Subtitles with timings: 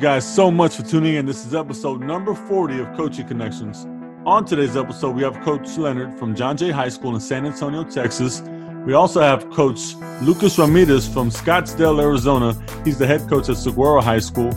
[0.00, 1.26] Guys so much for tuning in.
[1.26, 3.86] This is episode number 40 of Coaching Connections.
[4.24, 7.84] On today's episode, we have Coach Leonard from John Jay High School in San Antonio,
[7.84, 8.40] Texas.
[8.86, 12.56] We also have Coach Lucas Ramirez from Scottsdale, Arizona.
[12.82, 14.50] He's the head coach at Saguaro High School.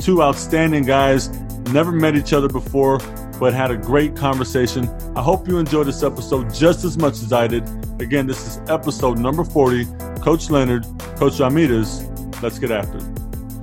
[0.00, 1.28] Two outstanding guys,
[1.70, 2.98] never met each other before,
[3.38, 4.88] but had a great conversation.
[5.14, 7.62] I hope you enjoyed this episode just as much as I did.
[8.02, 9.84] Again, this is episode number 40.
[10.22, 12.02] Coach Leonard, Coach Ramirez.
[12.42, 13.17] Let's get after it.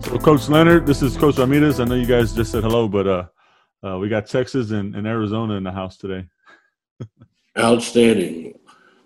[0.05, 1.80] So, Coach Leonard, this is Coach Ramirez.
[1.80, 3.26] I know you guys just said hello, but uh,
[3.84, 6.27] uh, we got Texas and, and Arizona in the house today.
[7.57, 8.54] Outstanding.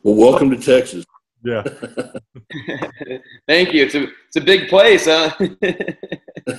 [0.03, 1.05] Well, welcome to Texas.
[1.41, 1.63] Yeah.
[3.47, 3.85] Thank you.
[3.85, 5.29] It's a it's a big place, huh?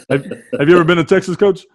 [0.08, 0.24] have,
[0.58, 1.66] have you ever been to Texas, Coach?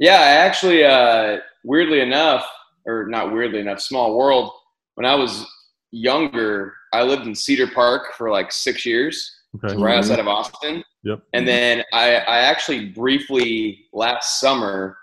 [0.00, 2.44] Yeah, I actually, uh, weirdly enough,
[2.84, 4.50] or not weirdly enough, small world.
[4.96, 5.46] When I was
[5.92, 9.76] younger, I lived in Cedar Park for like six years, Okay.
[9.76, 10.84] right outside of Austin.
[11.02, 11.22] Yep.
[11.32, 14.96] And then I, I actually briefly last summer,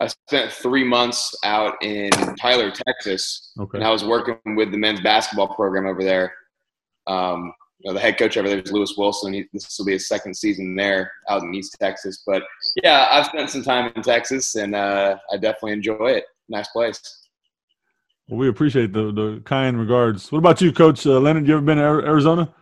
[0.00, 3.76] I spent three months out in Tyler, Texas, Okay.
[3.78, 6.32] and I was working with the men's basketball program over there.
[7.06, 9.32] Um, you know, the head coach over there is Lewis Wilson.
[9.34, 12.22] He, this will be his second season there out in East Texas.
[12.26, 12.42] But
[12.82, 16.24] yeah, I've spent some time in Texas, and uh, I definitely enjoy it.
[16.48, 17.00] Nice place.
[18.28, 20.30] Well, we appreciate the, the kind regards.
[20.30, 21.46] What about you, Coach uh, Leonard?
[21.46, 22.54] You ever been to Arizona?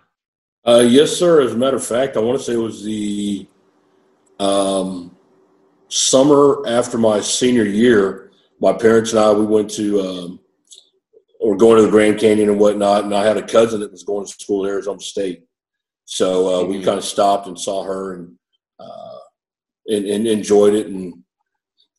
[0.68, 1.40] Uh, yes, sir.
[1.40, 3.46] As a matter of fact, I want to say it was the
[4.38, 5.16] um,
[5.88, 8.32] summer after my senior year.
[8.60, 10.40] My parents and I we went to um,
[11.40, 14.02] or going to the Grand Canyon and whatnot, and I had a cousin that was
[14.02, 15.44] going to school at Arizona State,
[16.04, 16.84] so uh, we Mhm.
[16.84, 18.36] kind of stopped and saw her and,
[18.78, 19.18] uh,
[19.86, 20.88] and and enjoyed it.
[20.88, 21.24] And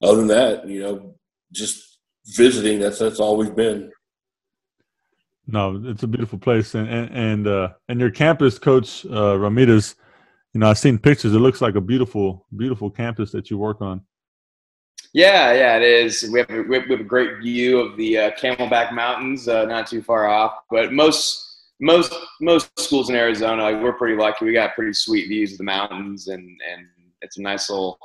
[0.04, 1.16] other than that, you know,
[1.52, 1.98] just
[2.36, 2.78] visiting.
[2.78, 3.92] That's that's all we've been.
[5.52, 9.96] No, it's a beautiful place, and and and, uh, and your campus, Coach uh, Ramirez.
[10.54, 11.34] You know, I've seen pictures.
[11.34, 14.02] It looks like a beautiful, beautiful campus that you work on.
[15.14, 16.30] Yeah, yeah, it is.
[16.32, 19.88] We have a, we have a great view of the uh, Camelback Mountains, uh, not
[19.88, 20.54] too far off.
[20.70, 21.48] But most
[21.80, 24.46] most most schools in Arizona, like, we're pretty lucky.
[24.46, 26.86] We got pretty sweet views of the mountains, and and
[27.22, 27.98] it's a nice little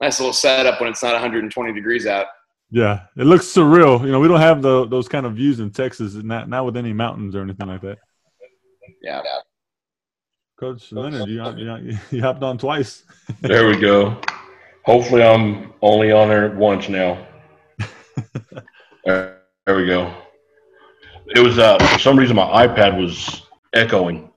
[0.00, 2.26] nice little setup when it's not 120 degrees out.
[2.74, 4.00] Yeah, it looks surreal.
[4.00, 6.74] You know, we don't have the, those kind of views in Texas, not not with
[6.74, 7.98] any mountains or anything like that.
[9.02, 9.20] Yeah.
[10.58, 13.04] Coach Leonard, you you, you hopped on twice.
[13.42, 14.18] There we go.
[14.86, 17.26] Hopefully, I'm only on there once now.
[19.04, 20.14] there, there we go.
[21.26, 23.42] It was uh, for some reason my iPad was
[23.74, 24.30] echoing.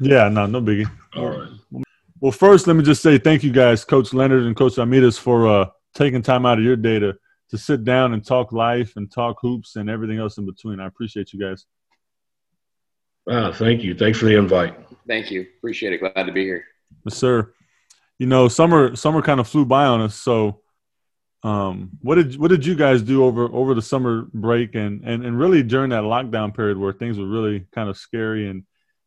[0.00, 0.90] Yeah, no, no biggie.
[1.16, 1.84] All right.
[2.20, 5.46] Well, first, let me just say thank you guys, Coach Leonard and Coach Ramirez, for
[5.46, 7.14] uh, taking time out of your day to,
[7.54, 10.80] to sit down and talk life and talk hoops and everything else in between.
[10.80, 11.66] I appreciate you guys.
[13.30, 13.94] Ah, thank you.
[13.94, 14.74] Thanks for the invite.
[15.06, 15.46] Thank you.
[15.58, 15.98] Appreciate it.
[15.98, 16.64] Glad to be here.
[17.04, 17.54] Yes, sir.
[18.18, 20.16] You know, summer summer kind of flew by on us.
[20.16, 20.62] So,
[21.44, 25.24] um, what did what did you guys do over over the summer break and and
[25.24, 28.64] and really during that lockdown period where things were really kind of scary and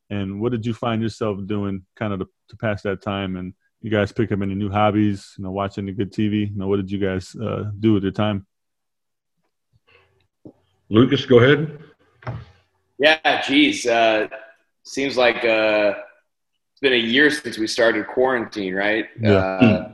[0.10, 3.54] and what did you find yourself doing kind of to, to pass that time and
[3.82, 6.68] you guys pick up any new hobbies you know watch any good tv you know
[6.68, 8.46] what did you guys uh, do with your time
[10.90, 11.80] Lucas, go ahead.
[12.98, 13.86] Yeah, geez.
[13.86, 14.28] Uh,
[14.84, 15.94] seems like uh,
[16.72, 19.06] it's been a year since we started quarantine, right?
[19.20, 19.36] Yeah.
[19.36, 19.94] Uh,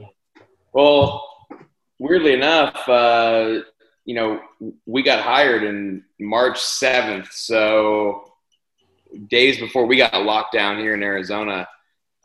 [0.72, 1.26] well,
[1.98, 3.62] weirdly enough, uh,
[4.06, 4.40] you know,
[4.86, 7.32] we got hired in March 7th.
[7.32, 8.34] So
[9.28, 11.68] days before we got locked down here in Arizona.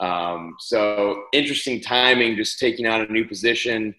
[0.00, 3.94] Um, so interesting timing, just taking on a new position,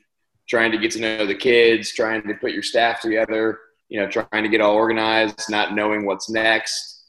[0.48, 3.60] trying to get to know the kids, trying to put your staff together,
[3.90, 7.04] you know, trying to get all organized, not knowing what's next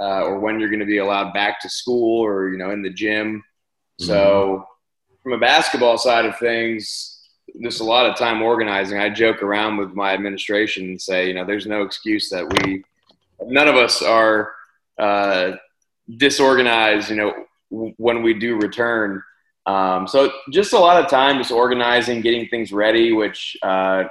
[0.00, 2.82] uh, or when you're going to be allowed back to school or, you know, in
[2.82, 3.44] the gym.
[3.98, 4.66] So
[5.22, 7.20] from a basketball side of things,
[7.62, 8.98] just a lot of time organizing.
[8.98, 12.82] I joke around with my administration and say, you know, there's no excuse that we,
[13.46, 14.52] none of us are
[14.98, 15.52] uh,
[16.16, 19.22] disorganized, you know, when we do return.
[19.66, 24.04] Um, so just a lot of time just organizing, getting things ready, which uh,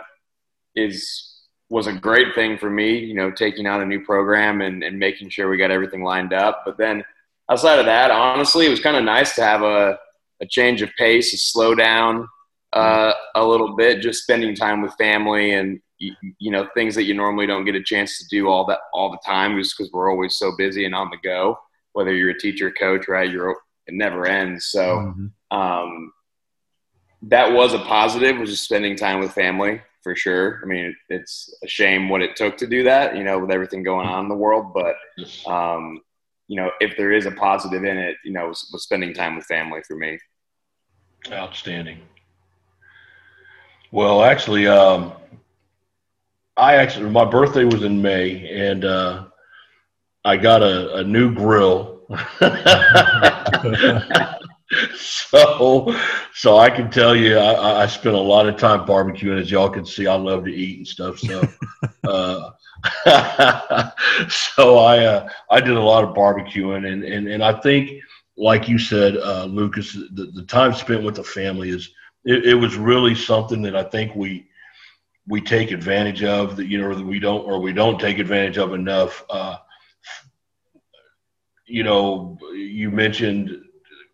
[0.75, 1.27] is
[1.69, 4.99] was a great thing for me, you know, taking on a new program and, and
[4.99, 6.63] making sure we got everything lined up.
[6.65, 7.01] But then
[7.49, 9.97] outside of that, honestly, it was kind of nice to have a,
[10.41, 12.27] a change of pace, a slow down
[12.73, 17.03] uh, a little bit, just spending time with family and you, you know things that
[17.03, 19.91] you normally don't get a chance to do all that all the time, just because
[19.93, 21.57] we're always so busy and on the go.
[21.93, 23.29] Whether you're a teacher, coach, right?
[23.29, 23.55] You're
[23.87, 24.65] it never ends.
[24.65, 25.31] So Mhm.
[25.51, 26.13] um,
[27.23, 28.37] that was a positive.
[28.37, 30.59] Was just spending time with family for sure.
[30.63, 33.83] I mean, it's a shame what it took to do that, you know, with everything
[33.83, 34.73] going on in the world.
[34.73, 34.95] But
[35.47, 36.01] um,
[36.47, 39.35] you know, if there is a positive in it, you know, was, was spending time
[39.35, 40.17] with family for me.
[41.31, 41.99] Outstanding.
[43.91, 45.13] Well, actually, um,
[46.57, 49.25] I actually my birthday was in May, and uh,
[50.23, 52.01] I got a, a new grill.
[54.95, 55.99] so,
[56.33, 59.39] so I can tell you, I, I spent a lot of time barbecuing.
[59.39, 61.19] As y'all can see, I love to eat and stuff.
[61.19, 61.41] So,
[62.03, 62.51] uh,
[64.29, 68.01] so I uh, I did a lot of barbecuing, and and and I think,
[68.37, 71.89] like you said, uh, Lucas, the, the time spent with the family is
[72.25, 74.47] it, it was really something that I think we
[75.27, 78.57] we take advantage of that you know that we don't or we don't take advantage
[78.57, 79.23] of enough.
[79.29, 79.57] Uh,
[81.71, 83.63] you know, you mentioned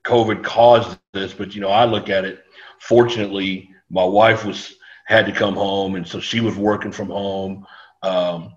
[0.06, 2.44] COVID caused this, but you know, I look at it.
[2.80, 4.76] Fortunately, my wife was
[5.06, 7.66] had to come home, and so she was working from home.
[8.04, 8.54] Um,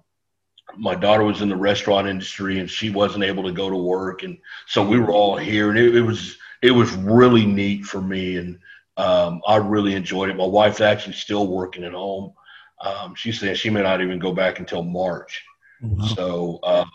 [0.77, 4.23] my daughter was in the restaurant industry, and she wasn't able to go to work,
[4.23, 4.37] and
[4.67, 8.37] so we were all here, and it, it was it was really neat for me,
[8.37, 8.59] and
[8.97, 10.37] um, I really enjoyed it.
[10.37, 12.35] My wife's actually still working at home.
[12.83, 15.43] Um, she said she may not even go back until March.
[15.81, 16.07] Wow.
[16.07, 16.91] So um,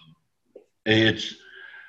[0.86, 1.36] it's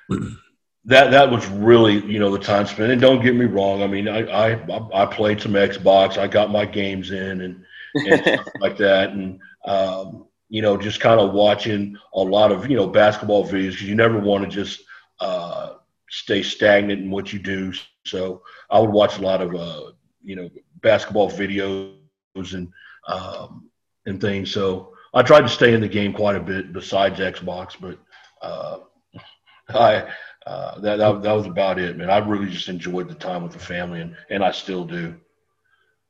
[0.09, 2.91] that that was really you know the time spent.
[2.91, 3.83] And don't get me wrong.
[3.83, 6.17] I mean, I I, I played some Xbox.
[6.17, 7.65] I got my games in and,
[7.95, 9.11] and stuff like that.
[9.11, 13.71] And um, you know, just kind of watching a lot of you know basketball videos
[13.71, 14.81] because you never want to just
[15.19, 15.73] uh,
[16.09, 17.73] stay stagnant in what you do.
[18.05, 19.91] So I would watch a lot of uh,
[20.23, 20.49] you know
[20.81, 21.95] basketball videos
[22.35, 22.71] and
[23.09, 23.69] um,
[24.05, 24.51] and things.
[24.51, 27.99] So I tried to stay in the game quite a bit besides Xbox, but
[28.41, 28.79] uh,
[29.69, 30.07] I
[30.47, 32.09] uh, that, that, that was about it, man.
[32.09, 35.13] I really just enjoyed the time with the family, and, and I still do.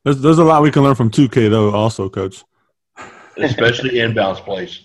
[0.04, 2.44] There's there's a lot we can learn from 2K though, also, Coach.
[3.36, 4.84] Especially inbounds plays.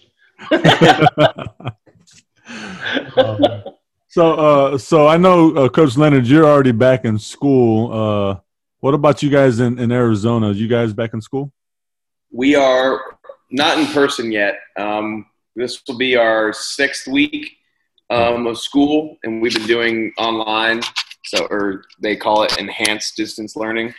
[3.17, 3.63] um,
[4.07, 7.93] so, uh, so I know, uh, Coach Leonard, you're already back in school.
[7.93, 8.39] Uh,
[8.79, 10.51] what about you guys in, in Arizona?
[10.51, 11.51] you guys back in school?
[12.31, 13.17] We are
[13.51, 14.59] not in person yet.
[14.77, 17.57] Um, this will be our sixth week
[18.13, 20.81] um, of school, and we've been doing online.
[21.25, 23.93] So, or they call it enhanced distance learning,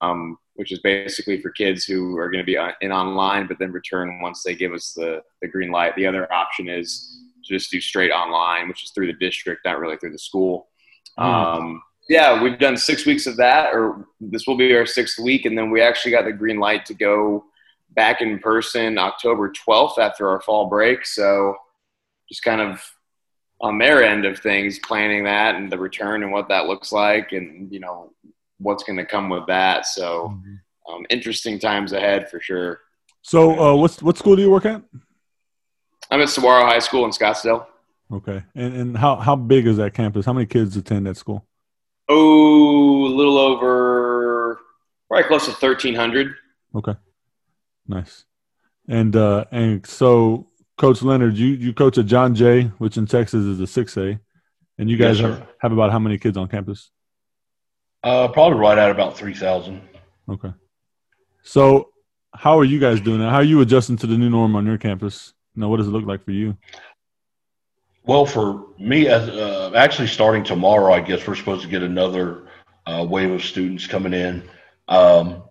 [0.00, 3.72] um, which is basically for kids who are going to be in online, but then
[3.72, 5.94] return once they give us the, the green light.
[5.96, 9.78] The other option is to just do straight online, which is through the district, not
[9.78, 10.68] really through the school.
[11.16, 11.24] Hmm.
[11.24, 15.44] Um, yeah, we've done six weeks of that, or this will be our sixth week,
[15.44, 17.44] and then we actually got the green light to go
[17.90, 21.04] back in person October 12th after our fall break.
[21.04, 21.54] So,
[22.28, 22.82] just kind of
[23.60, 27.32] on their end of things, planning that and the return and what that looks like,
[27.32, 28.12] and you know
[28.58, 29.86] what's going to come with that.
[29.86, 30.94] So, mm-hmm.
[30.94, 32.80] um, interesting times ahead for sure.
[33.22, 34.82] So, uh, what's what school do you work at?
[36.10, 37.66] I'm at Saguaro High School in Scottsdale.
[38.12, 40.24] Okay, and and how how big is that campus?
[40.24, 41.46] How many kids attend that school?
[42.08, 44.60] Oh, a little over,
[45.08, 46.34] probably close to thirteen hundred.
[46.74, 46.94] Okay,
[47.86, 48.24] nice.
[48.88, 50.47] And uh, and so
[50.78, 54.18] Coach Leonard, you you coach at John Jay, which in Texas is a six A,
[54.78, 56.90] and you guys yes, have, have about how many kids on campus?
[58.04, 59.82] Uh, probably right at about three thousand.
[60.28, 60.52] Okay.
[61.42, 61.90] So,
[62.32, 63.18] how are you guys doing?
[63.18, 63.30] That?
[63.30, 65.34] How are you adjusting to the new norm on your campus?
[65.56, 66.56] Now, what does it look like for you?
[68.04, 72.44] Well, for me, as uh, actually starting tomorrow, I guess we're supposed to get another
[72.86, 74.48] uh, wave of students coming in.
[74.86, 75.42] Um,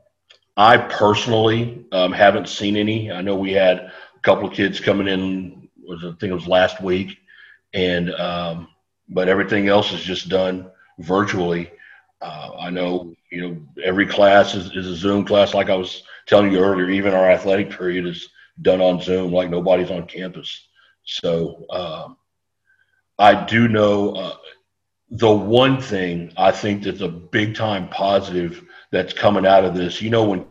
[0.55, 3.11] I personally um, haven't seen any.
[3.11, 3.91] I know we had
[4.27, 7.17] couple of kids coming in was I think it was last week,
[7.73, 8.67] and um,
[9.07, 10.69] but everything else is just done
[10.99, 11.71] virtually.
[12.21, 16.03] Uh, I know you know every class is, is a Zoom class, like I was
[16.25, 16.89] telling you earlier.
[16.89, 18.27] Even our athletic period is
[18.61, 20.67] done on Zoom, like nobody's on campus.
[21.05, 22.17] So um,
[23.17, 24.35] I do know uh,
[25.09, 30.01] the one thing I think that's a big time positive that's coming out of this.
[30.01, 30.45] You know, when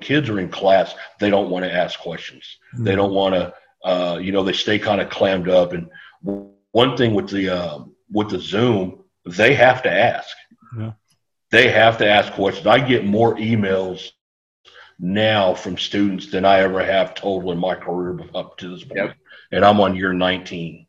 [0.00, 2.58] kids are in class, they don't want to ask questions.
[2.74, 2.84] Mm-hmm.
[2.84, 5.72] They don't want to, uh, you know, they stay kind of clammed up.
[5.72, 5.88] And
[6.20, 10.36] one thing with the uh, with the Zoom, they have to ask.
[10.76, 10.92] Yeah.
[11.50, 12.66] They have to ask questions.
[12.66, 14.10] I get more emails
[14.98, 18.98] now from students than I ever have total in my career up to this point.
[18.98, 19.16] Yep.
[19.52, 20.86] And I'm on year 19.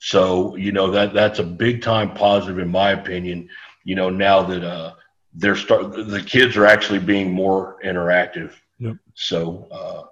[0.00, 3.48] So, you know, that that's a big time positive in my opinion,
[3.84, 4.94] you know, now that uh
[5.34, 8.52] they're start the kids are actually being more interactive.
[8.78, 8.96] Yep.
[9.14, 10.02] So uh,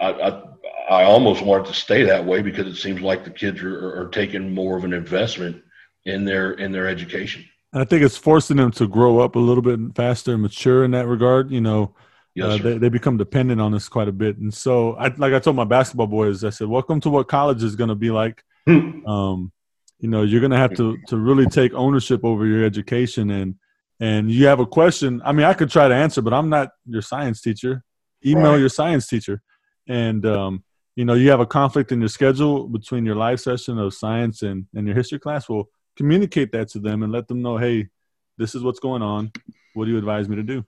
[0.00, 0.42] I, I,
[0.90, 4.00] I almost want it to stay that way because it seems like the kids are,
[4.00, 5.62] are taking more of an investment
[6.04, 7.44] in their in their education.
[7.74, 10.92] I think it's forcing them to grow up a little bit faster and mature in
[10.92, 11.50] that regard.
[11.50, 11.94] You know,
[12.34, 14.38] yes, uh, they, they become dependent on us quite a bit.
[14.38, 17.62] And so, I, like I told my basketball boys, I said, "Welcome to what college
[17.62, 19.04] is going to be like." Hmm.
[19.06, 19.52] um,
[20.00, 23.56] you know, you're going to have to to really take ownership over your education and
[24.00, 26.70] and you have a question, I mean, I could try to answer, but I'm not
[26.86, 27.84] your science teacher.
[28.24, 28.60] Email right.
[28.60, 29.40] your science teacher,
[29.88, 30.64] and um,
[30.96, 34.42] you know you have a conflict in your schedule between your live session of science
[34.42, 35.48] and and your history class.
[35.48, 37.88] Well, communicate that to them and let them know, hey,
[38.36, 39.30] this is what's going on.
[39.74, 40.64] What do you advise me to do?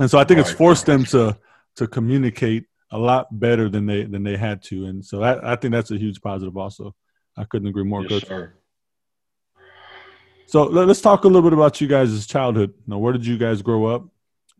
[0.00, 1.38] And so I think it's forced them to
[1.76, 5.56] to communicate a lot better than they than they had to, and so I, I
[5.56, 6.56] think that's a huge positive.
[6.56, 6.94] Also,
[7.36, 8.24] I couldn't agree more, yes.
[10.46, 12.72] So let's talk a little bit about you guys' childhood.
[12.76, 14.02] You know, where did you guys grow up?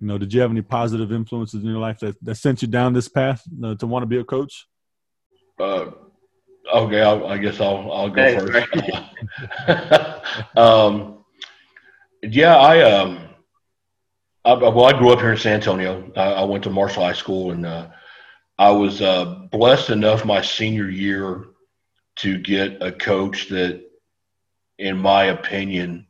[0.01, 2.69] You know, did you have any positive influences in your life that, that sent you
[2.69, 4.67] down this path uh, to want to be a coach?
[5.59, 5.93] Uh,
[6.75, 8.69] okay, I'll, i guess I'll I'll go hey, first.
[10.57, 11.25] um,
[12.23, 13.29] yeah, I um,
[14.45, 16.13] I, well, I grew up here in San Antonio.
[16.17, 17.89] I, I went to Marshall High School, and uh,
[18.59, 21.45] I was uh, blessed enough my senior year
[22.17, 23.83] to get a coach that,
[24.79, 26.07] in my opinion,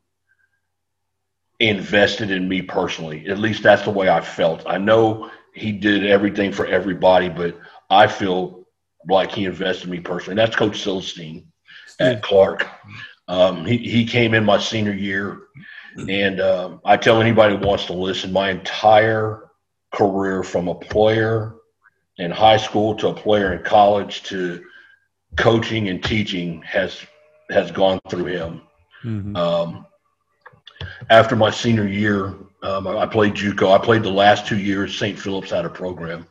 [1.61, 3.27] invested in me personally.
[3.29, 4.65] At least that's the way I felt.
[4.67, 7.59] I know he did everything for everybody, but
[7.89, 8.67] I feel
[9.09, 10.33] like he invested in me personally.
[10.33, 11.47] And that's Coach Silstein
[11.99, 12.67] at Clark.
[13.29, 15.41] Um, he, he came in my senior year
[16.09, 19.51] and um, I tell anybody who wants to listen, my entire
[19.93, 21.55] career from a player
[22.19, 24.63] in high school to a player in college to
[25.37, 27.05] coaching and teaching has
[27.51, 28.63] has gone through him.
[29.05, 29.37] Mm-hmm.
[29.37, 29.87] Um,
[31.11, 33.73] after my senior year, um, I played JUCO.
[33.73, 34.99] I played the last two years.
[34.99, 35.19] St.
[35.19, 36.27] Philip's had a program,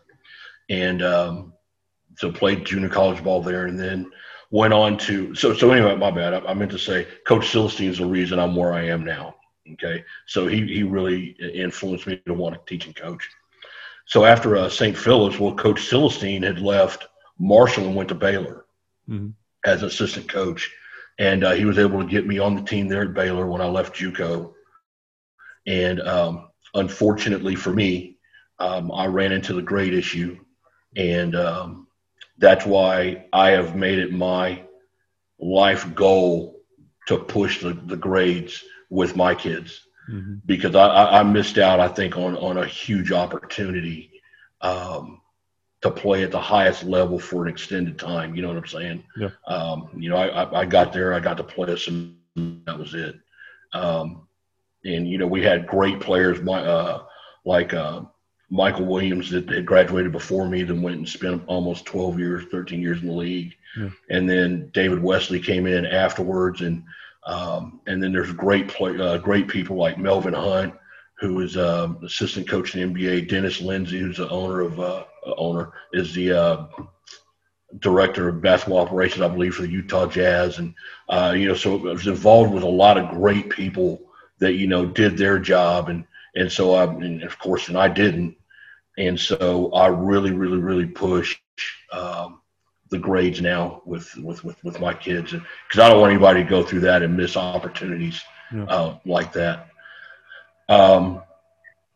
[0.69, 1.53] and um,
[2.17, 4.11] so played junior college ball there, and then
[4.51, 5.33] went on to.
[5.35, 6.33] So so anyway, my bad.
[6.33, 9.35] I, I meant to say Coach Silstein is the reason I'm where I am now.
[9.73, 13.27] Okay, so he he really influenced me to want to teach and coach.
[14.05, 14.95] So after uh, St.
[14.95, 17.07] Philip's, well, Coach Silestein had left
[17.39, 18.65] Marshall and went to Baylor
[19.09, 19.29] mm-hmm.
[19.65, 20.71] as assistant coach,
[21.17, 23.61] and uh, he was able to get me on the team there at Baylor when
[23.61, 24.53] I left JUCO.
[25.65, 28.17] And um, unfortunately for me,
[28.59, 30.39] um, I ran into the grade issue,
[30.95, 31.87] and um,
[32.37, 34.63] that's why I have made it my
[35.39, 36.61] life goal
[37.07, 40.35] to push the, the grades with my kids mm-hmm.
[40.45, 44.21] because I, I, missed out, I think, on, on a huge opportunity
[44.61, 45.21] um,
[45.85, 48.35] to play at the highest level for an extended time.
[48.35, 49.03] You know what I'm saying?
[49.17, 49.29] Yeah.
[49.47, 53.15] Um, you know, I, I, got there, I got to play some, that was it.
[53.73, 54.27] Um,
[54.83, 57.03] and, you know, we had great players my, uh,
[57.45, 58.01] like uh,
[58.51, 62.81] Micheal Williams that had graduated before me, then went and spent almost 12 years, 13
[62.81, 63.55] years in the league.
[63.77, 63.89] Yeah.
[64.09, 66.83] And then David Wesley came in afterwards and–
[67.25, 70.73] um, and then there's great play, uh, great people like Melvin Hunt,
[71.19, 73.29] who is uh, assistant coach in the NBA.
[73.29, 75.03] Dennis Lindsey, who's the owner of uh,
[75.37, 76.67] owner, is the uh,
[77.79, 80.59] director of basketball operations, I believe, for the Utah Jazz.
[80.59, 80.73] And
[81.09, 84.01] uh, you know, so I was involved with a lot of great people
[84.39, 86.05] that you know did their job, and
[86.35, 88.35] and so I, and of course, and I didn't.
[88.97, 91.37] And so I really, really, really push
[91.91, 92.39] um,
[92.89, 96.49] the grades now with with with, with my kids, because I don't want anybody to
[96.49, 98.21] go through that and miss opportunities
[98.53, 98.65] yeah.
[98.65, 99.69] uh, like that.
[100.69, 101.21] Um,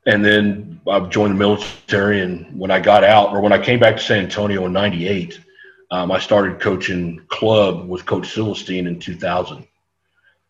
[0.06, 3.80] and then I joined the military, and when I got out, or when I came
[3.80, 5.40] back to San Antonio in '98,
[5.92, 9.66] um, I started coaching club with Coach Silestein in 2000.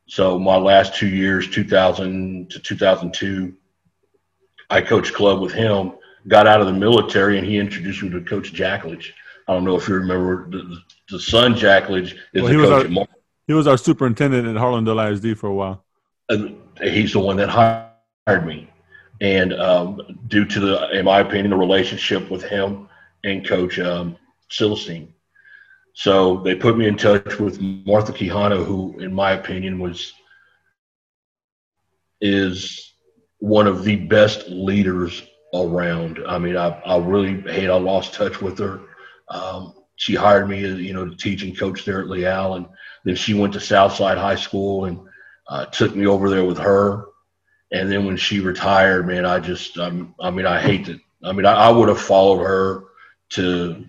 [0.07, 3.53] So my last two years, 2000 to 2002,
[4.69, 5.93] I coached club with him.
[6.27, 9.13] Got out of the military, and he introduced me to Coach Jackledge
[9.49, 10.77] I don't know if you remember the,
[11.09, 12.97] the son Jackledge is well, the coach.
[12.97, 13.07] Our,
[13.47, 15.83] he was our superintendent at Harlandale ISD for a while.
[16.29, 18.69] And he's the one that hired me,
[19.21, 22.87] and um, due to the, in my opinion, the relationship with him
[23.23, 24.17] and Coach um,
[24.49, 25.09] Silestein.
[25.93, 30.13] So they put me in touch with Martha Quijano, who, in my opinion, was
[32.21, 32.93] is
[33.39, 35.23] one of the best leaders
[35.53, 36.19] around.
[36.27, 38.81] I mean, I, I really hate I lost touch with her.
[39.29, 42.65] Um, she hired me, as, you know, to teach and coach there at Leal, and
[43.03, 44.99] then she went to Southside High School and
[45.47, 47.08] uh, took me over there with her.
[47.71, 50.99] And then when she retired, man, I just, um, I mean, I hate it.
[51.23, 52.85] I mean, I, I would have followed her
[53.29, 53.85] to,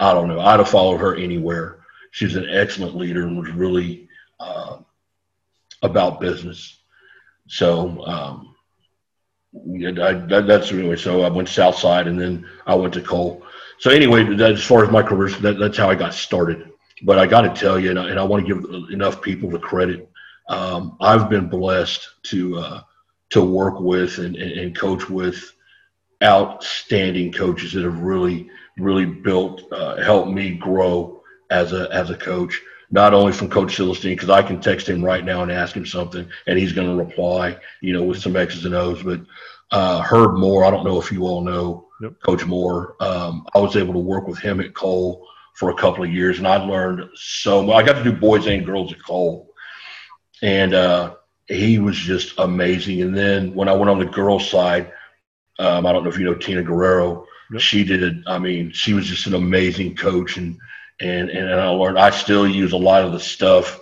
[0.00, 1.84] I don't know, I'd have followed her anywhere.
[2.10, 4.08] She was an excellent leader and was really
[4.40, 4.78] uh,
[5.82, 6.78] about business.
[7.46, 8.54] So, um,
[9.54, 10.96] I, that, that's anyway.
[10.96, 13.42] So I went Southside, and then I went to Cole.
[13.78, 16.70] So anyway, as far as my career, that, that's how I got started.
[17.02, 19.50] But I got to tell you, and I, and I, want to give enough people
[19.50, 20.08] the credit.
[20.48, 22.82] Um, I've been blessed to uh,
[23.30, 25.52] to work with and, and, coach with
[26.22, 28.48] outstanding coaches that have really,
[28.78, 32.60] really built, uh, helped me grow as a as a coach.
[32.90, 35.86] not only from Coach Silverstein, because I can text him right now and ask him
[35.86, 39.02] something, and he's going to reply, you know, with some X's and O's.
[39.02, 39.22] But
[39.72, 42.12] uh, Herb Moore, I don't know if you all know yep.
[42.24, 42.96] Coach Moore.
[43.00, 46.38] Um, I was able to work with him at Cole for a couple of years,
[46.38, 47.76] and I learned so much.
[47.76, 49.53] I got to do boys and girls at Cole,
[50.44, 51.14] and uh,
[51.48, 53.00] he was just amazing.
[53.00, 54.92] And then when I went on the girls' side,
[55.58, 57.26] um, I don't know if you know Tina Guerrero.
[57.50, 57.60] Yep.
[57.60, 58.22] She did.
[58.26, 60.58] I mean, she was just an amazing coach, and
[61.00, 61.98] and and I learned.
[61.98, 63.80] I still use a lot of the stuff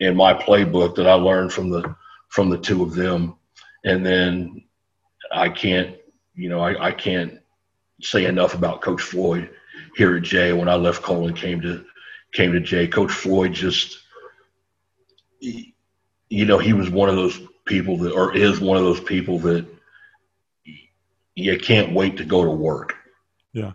[0.00, 1.94] in my playbook that I learned from the
[2.28, 3.36] from the two of them.
[3.84, 4.64] And then
[5.32, 5.96] I can't,
[6.34, 7.40] you know, I, I can't
[8.00, 9.50] say enough about Coach Floyd
[9.96, 10.52] here at Jay.
[10.52, 11.84] When I left Cole and came to
[12.32, 13.98] came to Jay, Coach Floyd just,
[16.32, 19.38] you know, he was one of those people that, or is one of those people
[19.40, 19.66] that
[21.34, 22.94] you can't wait to go to work.
[23.52, 23.72] Yeah.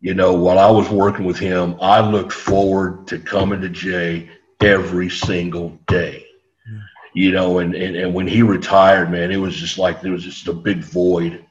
[0.00, 4.28] You know, while I was working with him, I looked forward to coming to Jay
[4.60, 6.26] every single day.
[6.68, 6.80] Yeah.
[7.14, 10.24] You know, and, and, and when he retired, man, it was just like there was
[10.24, 11.46] just a big void,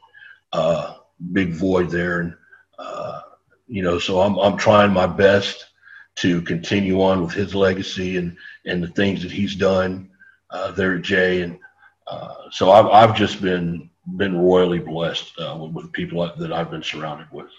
[0.52, 0.96] uh,
[1.32, 2.20] big void there.
[2.20, 2.36] And,
[2.78, 3.22] uh,
[3.68, 5.68] you know, so I'm, I'm trying my best
[6.16, 8.36] to continue on with his legacy and,
[8.66, 10.10] and the things that he's done
[10.52, 11.42] uh, there at Jay.
[11.42, 11.60] And
[12.08, 16.72] uh, so I've, I've just been, been royally blessed uh, with, with people that I've
[16.72, 17.50] been surrounded with.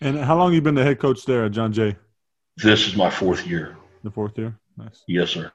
[0.00, 1.96] And how long you been the head coach there at John Jay?
[2.56, 3.76] This is my fourth year.
[4.04, 4.58] The fourth year.
[4.76, 5.02] Nice.
[5.06, 5.50] Yes, sir.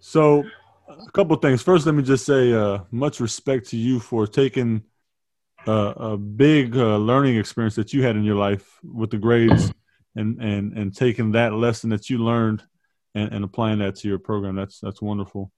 [0.00, 0.44] So,
[0.88, 1.62] a couple things.
[1.62, 4.82] First, let me just say uh, much respect to you for taking
[5.66, 9.72] uh, a big uh, learning experience that you had in your life with the grades,
[10.16, 12.62] and and and taking that lesson that you learned
[13.14, 14.56] and, and applying that to your program.
[14.56, 15.52] That's that's wonderful.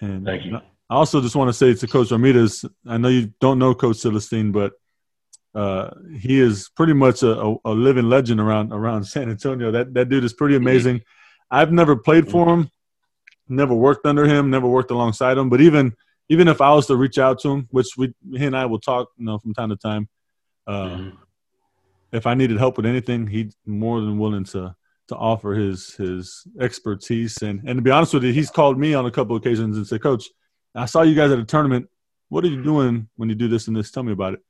[0.00, 0.56] And thank you.
[0.88, 3.96] I also just want to say to Coach Ramirez, I know you don't know Coach
[3.96, 4.72] Celestine, but
[5.54, 9.70] uh, he is pretty much a, a, living legend around around San Antonio.
[9.70, 11.02] That that dude is pretty amazing.
[11.50, 12.70] I've never played for him,
[13.48, 15.48] never worked under him, never worked alongside him.
[15.48, 15.94] But even
[16.28, 18.80] even if I was to reach out to him, which we he and I will
[18.80, 20.08] talk, you know, from time to time,
[20.66, 21.16] uh, mm-hmm.
[22.12, 24.76] if I needed help with anything, he's more than willing to
[25.08, 27.42] to offer his his expertise.
[27.42, 29.86] And and to be honest with you, he's called me on a couple occasions and
[29.86, 30.28] said, Coach,
[30.74, 31.88] I saw you guys at a tournament.
[32.28, 33.90] What are you doing when you do this and this?
[33.90, 34.40] Tell me about it.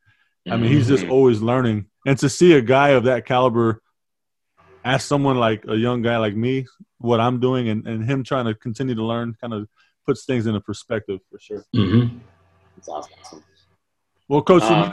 [0.49, 1.13] I mean, he's just mm-hmm.
[1.13, 1.87] always learning.
[2.07, 3.83] And to see a guy of that caliber
[4.85, 6.67] ask someone like a young guy like me
[6.99, 9.69] what I'm doing and, and him trying to continue to learn kind of
[10.07, 11.65] puts things in a perspective for sure.
[11.75, 12.19] Mm-hmm.
[12.77, 13.43] That's awesome.
[14.29, 14.93] Well, Coach, uh,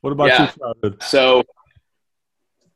[0.00, 0.50] what about yeah.
[0.52, 1.02] childhood?
[1.02, 1.42] So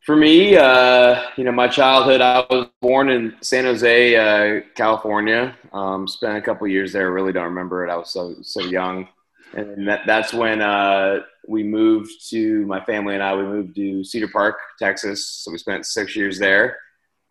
[0.05, 5.57] for me, uh, you know, my childhood, I was born in San Jose, uh, California.
[5.73, 7.11] Um, spent a couple years there.
[7.11, 7.91] Really don't remember it.
[7.91, 9.09] I was so so young
[9.57, 13.35] and that, that's when uh, we moved to my family and I.
[13.35, 15.27] We moved to Cedar Park, Texas.
[15.27, 16.79] So we spent six years there.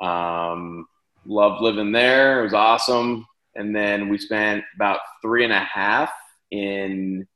[0.02, 0.86] Um,
[1.26, 2.40] loved living there.
[2.40, 3.28] It was awesome.
[3.56, 6.12] And then we spent about three and a half
[6.52, 7.28] in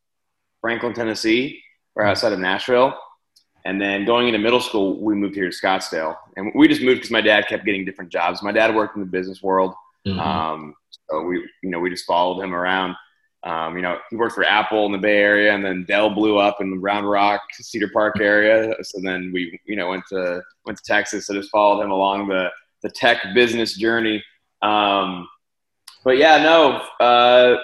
[0.62, 1.62] Franklin, Tennessee,
[1.96, 2.98] or outside of Nashville.
[3.68, 6.16] And then going into middle school, we moved here to Scottsdale.
[6.38, 8.42] And we just moved because my dad kept getting different jobs.
[8.42, 9.74] My dad worked in the business world.
[10.08, 10.18] Mm-hmm.
[10.18, 12.96] Um, so we, you know, we just followed him around.
[13.44, 16.38] Um, you know, he worked for Apple in the Bay Area, and then Dell blew
[16.38, 18.74] up in the Round Rock, Cedar Park area.
[18.84, 21.28] So then we, you know, went to went to Texas.
[21.28, 22.50] So just followed him along the
[22.84, 24.24] the tech business journey.
[24.62, 25.28] Um,
[26.06, 27.58] but yeah, no, uh,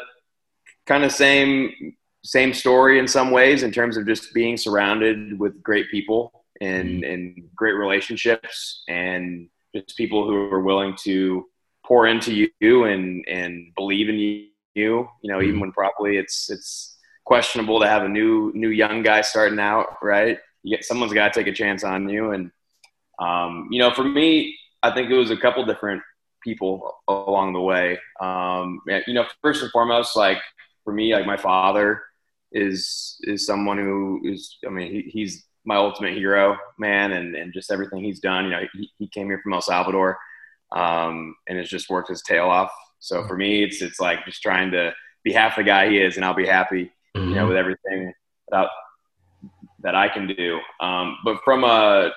[0.85, 5.61] kind of same same story in some ways in terms of just being surrounded with
[5.61, 7.11] great people and mm-hmm.
[7.11, 11.45] and great relationships and just people who are willing to
[11.85, 15.07] pour into you and and believe in you you.
[15.23, 15.61] Know, even mm-hmm.
[15.61, 20.37] when probably it's it's questionable to have a new new young guy starting out, right?
[20.63, 22.51] You get someone's got to take a chance on you, and
[23.19, 26.01] um, you know, for me, I think it was a couple different
[26.43, 27.99] people along the way.
[28.19, 30.39] Um, you know, first and foremost, like
[30.83, 32.01] for me, like my father
[32.53, 37.53] is is someone who is, I mean, he, he's my ultimate hero, man, and, and
[37.53, 38.45] just everything he's done.
[38.45, 40.17] You know, he, he came here from El Salvador
[40.75, 42.71] um, and has just worked his tail off
[43.03, 44.93] so for me, it's it's like just trying to
[45.25, 47.27] be half the guy he is, and I'll be happy, mm-hmm.
[47.27, 47.49] you know, mm-hmm.
[47.49, 48.13] with everything
[48.49, 48.69] that
[49.81, 50.61] that I can do.
[50.79, 52.11] Um, but from a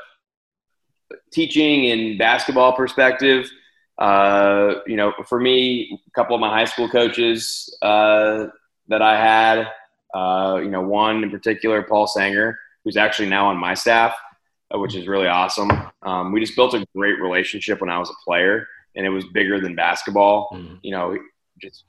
[1.32, 3.50] teaching and basketball perspective,
[3.98, 8.46] uh, you know, for me, a couple of my high school coaches uh,
[8.86, 9.66] that I had,
[10.14, 14.14] uh, you know, one in particular, Paul Sanger, who's actually now on my staff,
[14.74, 15.70] uh, which is really awesome.
[16.02, 19.24] Um, we just built a great relationship when I was a player and it was
[19.26, 20.50] bigger than basketball.
[20.54, 20.78] Mm.
[20.82, 21.18] You know,
[21.60, 21.84] just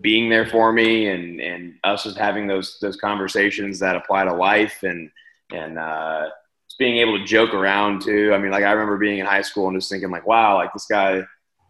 [0.00, 4.32] being there for me and and us just having those those conversations that apply to
[4.32, 5.10] life and
[5.52, 6.28] and uh,
[6.68, 8.32] just being able to joke around too.
[8.34, 10.72] I mean, like I remember being in high school and just thinking like, wow, like
[10.72, 11.22] this guy,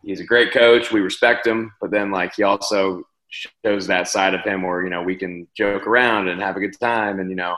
[0.03, 0.91] he's a great coach.
[0.91, 4.91] We respect him, but then like he also shows that side of him where you
[4.91, 7.57] know we can joke around and have a good time, and you know,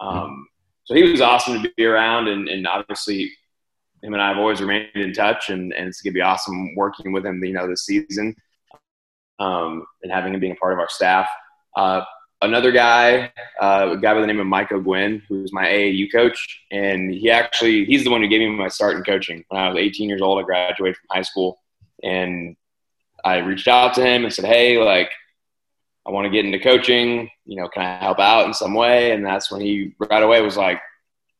[0.00, 0.46] um,
[0.84, 3.32] so he was awesome to be around, and, and obviously
[4.02, 7.12] him and I have always remained in touch, and, and it's gonna be awesome working
[7.12, 8.34] with him, you know, this season,
[9.38, 11.28] um, and having him being a part of our staff.
[11.76, 12.02] Uh,
[12.42, 16.60] another guy, uh, a guy by the name of Mike O'Gwin, who's my AAU coach,
[16.70, 19.68] and he actually he's the one who gave me my start in coaching when I
[19.68, 20.38] was 18 years old.
[20.38, 21.60] I graduated from high school,
[22.02, 22.56] and
[23.24, 25.10] I reached out to him and said, "Hey, like,
[26.06, 27.30] I want to get into coaching.
[27.46, 30.42] You know, can I help out in some way?" And that's when he right away
[30.42, 30.80] was like,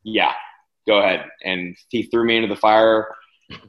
[0.02, 0.32] "Yeah,
[0.86, 3.08] go ahead." And he threw me into the fire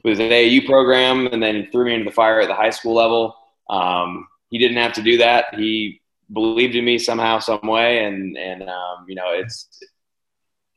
[0.04, 2.70] with an AAU program, and then he threw me into the fire at the high
[2.70, 3.36] school level.
[3.68, 5.54] Um, he didn't have to do that.
[5.54, 6.00] He
[6.32, 9.68] believed in me somehow, some way, and and um, you know, it's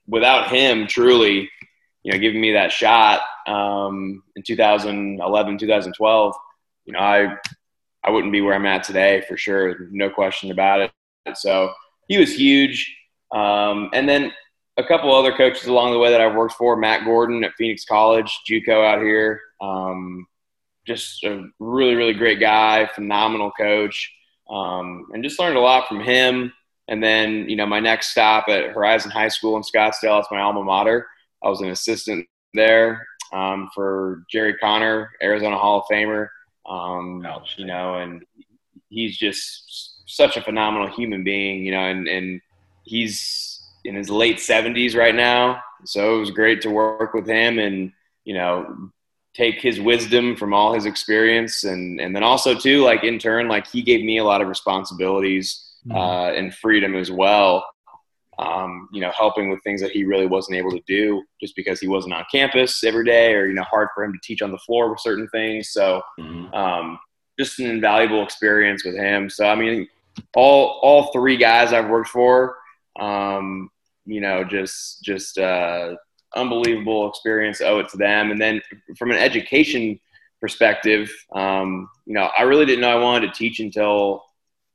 [0.08, 1.49] without him truly,
[2.04, 6.36] you know, giving me that shot um, in 2011, 2012
[6.89, 7.38] you know, I
[8.04, 11.38] I wouldn't be where I'm at today for sure, no question about it.
[11.38, 11.71] So
[12.08, 12.91] he was huge.
[13.32, 14.32] Um, and then
[14.78, 17.86] a couple other coaches along the way that I've worked for, Matt Gordon at Phoenix
[17.86, 19.39] College, JUCO out here.
[19.62, 20.25] Um,
[20.88, 24.12] just a really, really great guy, phenomenal coach,
[24.49, 26.52] um, and just learned a lot from him.
[26.88, 30.39] And then, you know, my next stop at Horizon High School in Scottsdale, it's my
[30.39, 31.06] alma mater.
[31.43, 32.25] I was an assistant
[32.56, 36.30] there um, for Jerry Conner, Arizona Hall of Famer.
[36.69, 37.25] Um,
[37.58, 38.23] you know, and
[38.89, 42.41] he's just such a phenomenal human being, you know, and, and
[42.84, 45.62] he's in his late 70s right now.
[45.86, 47.91] So it was great to work with him and,
[48.25, 48.91] you know,
[49.34, 51.63] take his wisdom from all his experience.
[51.63, 54.47] And, and then also, too, like in turn, like he gave me a lot of
[54.47, 55.97] responsibilities mm-hmm.
[55.97, 57.65] uh, and freedom as well.
[58.39, 61.82] Um, you know, helping with things that he really wasn't able to do just because
[61.82, 64.52] he wasn't on campus every day or, you know, hard for him to teach on
[64.52, 65.71] the floor with certain things.
[65.71, 66.54] So, mm-hmm.
[66.54, 66.99] um,
[67.38, 69.30] just an invaluable experience with him.
[69.30, 69.89] So, I mean,
[70.36, 72.56] all, all three guys I've worked for,
[72.97, 73.69] um,
[74.06, 75.95] you know, just, just, uh,
[76.34, 77.60] unbelievable experience.
[77.60, 78.32] owe it to them.
[78.32, 78.62] And then
[78.97, 79.99] from an education
[80.39, 84.23] perspective, um, you know, I really didn't know I wanted to teach until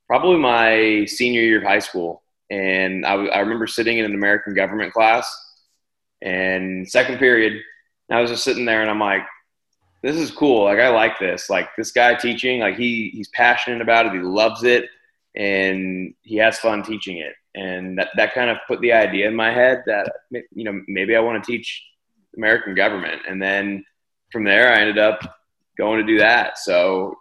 [0.05, 4.53] probably my senior year of high school and I, I remember sitting in an American
[4.53, 5.27] government class
[6.21, 7.61] and second period,
[8.09, 9.23] I was just sitting there and I'm like,
[10.01, 10.65] this is cool.
[10.65, 11.49] Like, I like this.
[11.49, 14.13] Like, this guy teaching, like, he, he's passionate about it.
[14.13, 14.85] He loves it
[15.35, 17.33] and he has fun teaching it.
[17.55, 21.15] And that, that kind of put the idea in my head that, you know, maybe
[21.15, 21.83] I want to teach
[22.37, 23.21] American government.
[23.27, 23.83] And then
[24.31, 25.19] from there, I ended up
[25.77, 26.59] going to do that.
[26.59, 27.15] So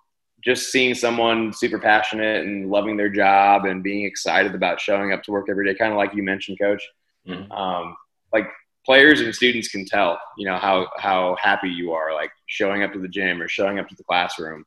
[0.44, 5.22] just seeing someone super passionate and loving their job and being excited about showing up
[5.22, 6.82] to work every day, kind of like you mentioned, Coach.
[7.26, 7.50] Mm-hmm.
[7.50, 7.96] Um,
[8.32, 8.48] like
[8.84, 12.92] players and students can tell, you know, how how happy you are, like showing up
[12.92, 14.64] to the gym or showing up to the classroom.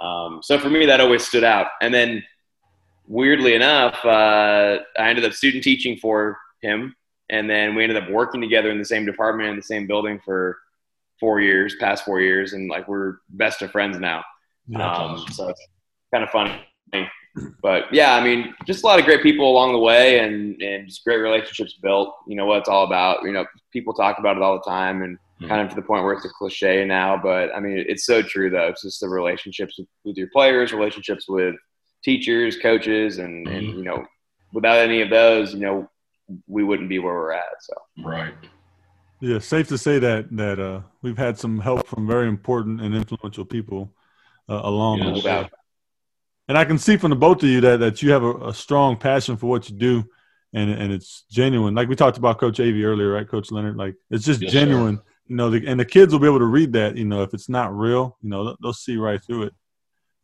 [0.00, 1.68] Um, so for me, that always stood out.
[1.80, 2.22] And then,
[3.06, 6.94] weirdly enough, uh, I ended up student teaching for him,
[7.30, 10.20] and then we ended up working together in the same department in the same building
[10.22, 10.58] for
[11.18, 14.22] four years, past four years, and like we're best of friends now.
[14.76, 15.66] Um, so it's
[16.12, 16.60] kind of funny.
[17.62, 20.86] But yeah, I mean, just a lot of great people along the way and, and
[20.86, 22.14] just great relationships built.
[22.28, 23.24] You know what it's all about.
[23.24, 25.48] You know, people talk about it all the time and mm-hmm.
[25.48, 27.16] kind of to the point where it's a cliche now.
[27.20, 28.68] But I mean, it's so true though.
[28.68, 31.56] It's just the relationships with, with your players, relationships with
[32.04, 33.56] teachers, coaches, and, mm-hmm.
[33.56, 34.04] and you know,
[34.52, 35.90] without any of those, you know,
[36.46, 37.44] we wouldn't be where we're at.
[37.60, 37.74] So
[38.04, 38.34] right.
[39.20, 42.94] Yeah, safe to say that that uh, we've had some help from very important and
[42.94, 43.92] influential people
[44.48, 45.50] uh, along yeah, the way.
[46.48, 48.54] And I can see from the both of you that, that you have a, a,
[48.54, 50.04] strong passion for what you do,
[50.52, 51.74] and and it's genuine.
[51.74, 53.76] Like we talked about Coach Avy earlier, right, Coach Leonard?
[53.76, 54.98] Like it's just yes, genuine.
[54.98, 55.02] Sir.
[55.26, 56.96] You know, the, and the kids will be able to read that.
[56.96, 59.54] You know, if it's not real, you know, they'll, they'll see right through it.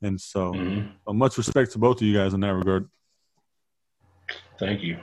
[0.03, 0.89] And so, mm-hmm.
[1.07, 2.89] uh, much respect to both of you guys in that regard.
[4.59, 4.99] Thank you.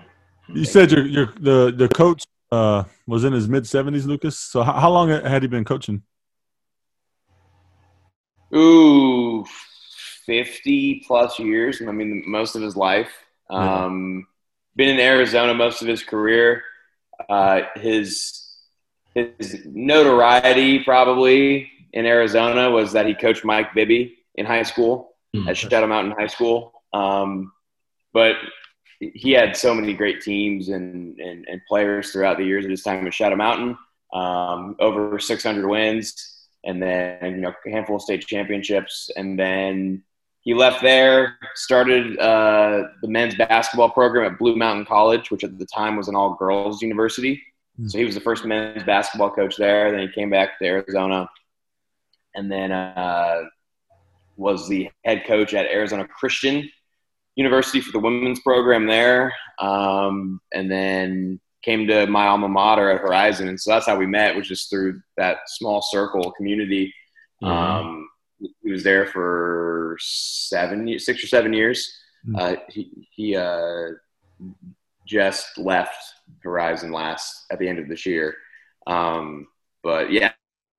[0.54, 4.38] You said your your the the coach uh, was in his mid seventies, Lucas.
[4.38, 6.04] So how, how long had he been coaching?
[8.56, 9.46] Ooh,
[10.26, 11.82] 50 plus years.
[11.82, 13.12] I mean, most of his life.
[13.50, 14.28] Um,
[14.76, 16.64] Been in Arizona most of his career.
[17.30, 18.44] Uh, his
[19.16, 25.50] his notoriety probably in Arizona was that he coached Mike Bibby in high school mm-hmm.
[25.50, 26.84] at Shadow Mountain High School.
[26.94, 27.52] Um,
[28.14, 28.36] but
[29.00, 32.84] he had so many great teams and, and, and, players throughout the years of his
[32.84, 33.78] time at Shadow Mountain.
[34.14, 40.04] Um, over 600 wins and then you know a handful of state championships, and then
[40.42, 45.58] he left there, started uh, the men's basketball program at Blue Mountain College, which at
[45.58, 47.42] the time was an all girls university.
[47.86, 49.92] So he was the first men's basketball coach there.
[49.92, 51.30] Then he came back to Arizona,
[52.34, 53.44] and then uh,
[54.36, 56.70] was the head coach at Arizona Christian
[57.36, 59.34] University for the women's program there.
[59.60, 64.06] Um, and then came to my alma mater at Horizon, and so that's how we
[64.06, 66.94] met, was just through that small circle community.
[67.44, 67.54] Mm-hmm.
[67.54, 68.10] Um,
[68.64, 71.92] he was there for seven, six or seven years.
[72.26, 72.36] Mm-hmm.
[72.38, 73.90] Uh, he he uh,
[75.06, 75.98] just left
[76.42, 78.38] Horizon last at the end of this year.
[78.86, 79.48] Um,
[79.84, 80.32] but yeah,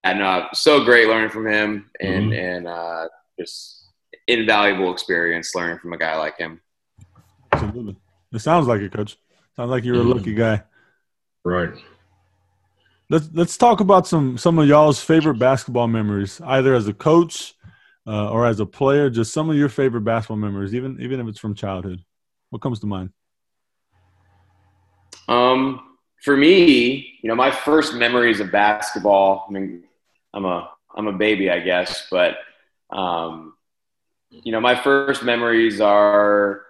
[0.03, 2.45] and uh, so great learning from him, and mm-hmm.
[2.45, 3.07] and uh,
[3.39, 3.89] just
[4.27, 6.61] invaluable experience learning from a guy like him.
[7.51, 7.95] Absolutely,
[8.33, 9.19] it sounds like it, Coach.
[9.55, 10.13] Sounds like you're mm-hmm.
[10.13, 10.63] a lucky guy.
[11.49, 11.73] Right.
[13.09, 17.55] Let's let's talk about some some of y'all's favorite basketball memories, either as a coach
[18.05, 19.09] uh, or as a player.
[19.09, 22.03] Just some of your favorite basketball memories, even even if it's from childhood.
[22.51, 23.09] What comes to mind?
[25.27, 29.47] Um, for me, you know, my first memories of basketball.
[29.49, 29.85] I mean,
[30.35, 32.37] I'm a I'm a baby, I guess, but
[32.91, 33.53] um,
[34.29, 36.61] you know, my first memories are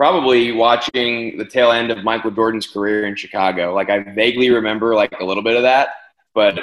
[0.00, 3.74] probably watching the tail end of Michael Jordan's career in Chicago.
[3.74, 5.90] Like I vaguely remember like a little bit of that,
[6.34, 6.58] but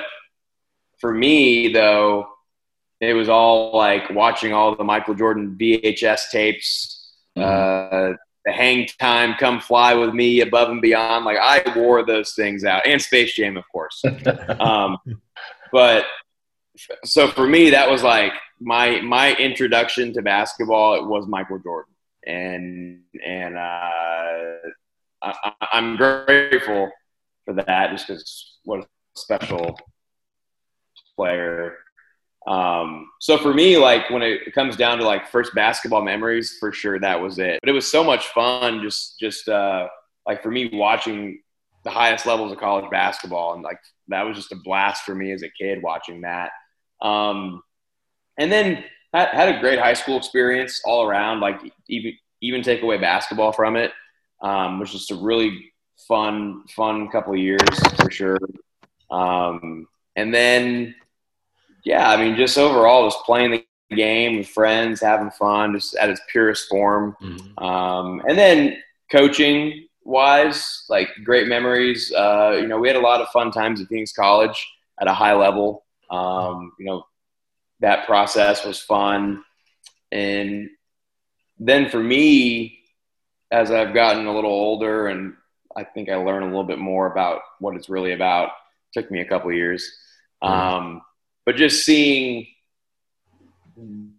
[0.98, 2.30] for me though,
[3.00, 7.44] it was all like watching all the Michael Jordan VHS tapes, mm-hmm.
[7.44, 11.24] uh, the hang time, come fly with me above and beyond.
[11.24, 14.02] Like I wore those things out and Space Jam, of course.
[14.60, 14.98] um,
[15.72, 16.06] but
[17.06, 20.96] so for me, that was like my, my introduction to basketball.
[20.96, 21.94] It was Michael Jordan
[22.28, 24.52] and and uh,
[25.24, 26.92] I, am grateful
[27.46, 29.80] for that just because what a special
[31.16, 31.78] player.
[32.46, 36.72] Um, so for me, like when it comes down to like first basketball memories, for
[36.72, 37.60] sure that was it.
[37.62, 39.88] But it was so much fun, just just uh,
[40.26, 41.42] like for me watching
[41.84, 45.32] the highest levels of college basketball, and like that was just a blast for me
[45.32, 46.52] as a kid watching that.
[47.02, 47.62] Um,
[48.38, 48.84] and then
[49.18, 51.40] had, had a great high school experience all around.
[51.40, 53.92] Like even even take away basketball from it,
[54.42, 55.72] um, was just a really
[56.08, 58.40] fun fun couple of years for sure.
[59.10, 60.96] Um, and then
[61.84, 66.10] yeah, I mean, just overall, just playing the game with friends, having fun, just at
[66.10, 67.16] its purest form.
[67.22, 67.64] Mm-hmm.
[67.64, 68.78] Um, and then
[69.10, 72.12] coaching wise, like great memories.
[72.12, 74.68] Uh, you know, we had a lot of fun times at King's College
[75.00, 75.86] at a high level.
[76.12, 77.06] Um, you know,
[77.80, 79.44] that process was fun.
[80.12, 80.70] And
[81.60, 82.80] then for me,
[83.52, 85.34] as I've gotten a little older and
[85.76, 89.12] I think I learned a little bit more about what it's really about, it took
[89.12, 89.90] me a couple years.
[90.44, 90.54] Mm-hmm.
[90.54, 91.02] Um,
[91.46, 92.48] but just seeing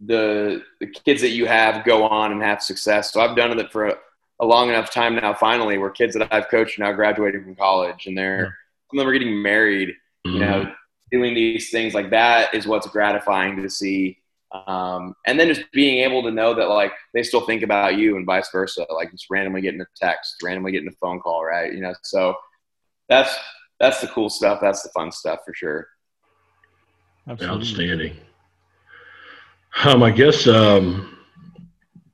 [0.07, 3.12] the the kids that you have go on and have success.
[3.12, 3.94] So I've done it for a,
[4.40, 5.35] a long enough time now.
[5.35, 8.57] Finally, where kids that I've coached now graduating from college, and they're
[8.90, 9.90] some of them are getting married.
[10.27, 10.31] Mm-hmm.
[10.31, 10.73] You know,
[11.11, 14.18] doing these things like that is what's gratifying to see.
[14.66, 18.16] Um, and then just being able to know that like they still think about you
[18.16, 21.73] and vice versa, like just randomly getting a text, randomly getting a phone call, right?
[21.73, 22.35] You know, so
[23.09, 23.35] that's
[23.79, 24.59] that's the cool stuff.
[24.61, 25.87] That's the fun stuff for sure.
[27.29, 27.59] Absolutely.
[27.59, 28.16] Outstanding.
[29.85, 31.18] Um, I guess um,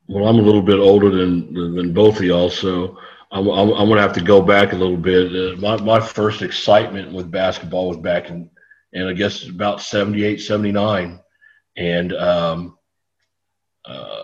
[0.09, 2.99] well, I'm a little bit older than than both of y'all, so
[3.31, 5.33] I'm, I'm, I'm gonna have to go back a little bit.
[5.35, 8.51] Uh, my my first excitement with basketball was back in,
[8.95, 11.21] and I guess about 78, 79
[11.77, 12.79] and um,
[13.85, 14.23] uh,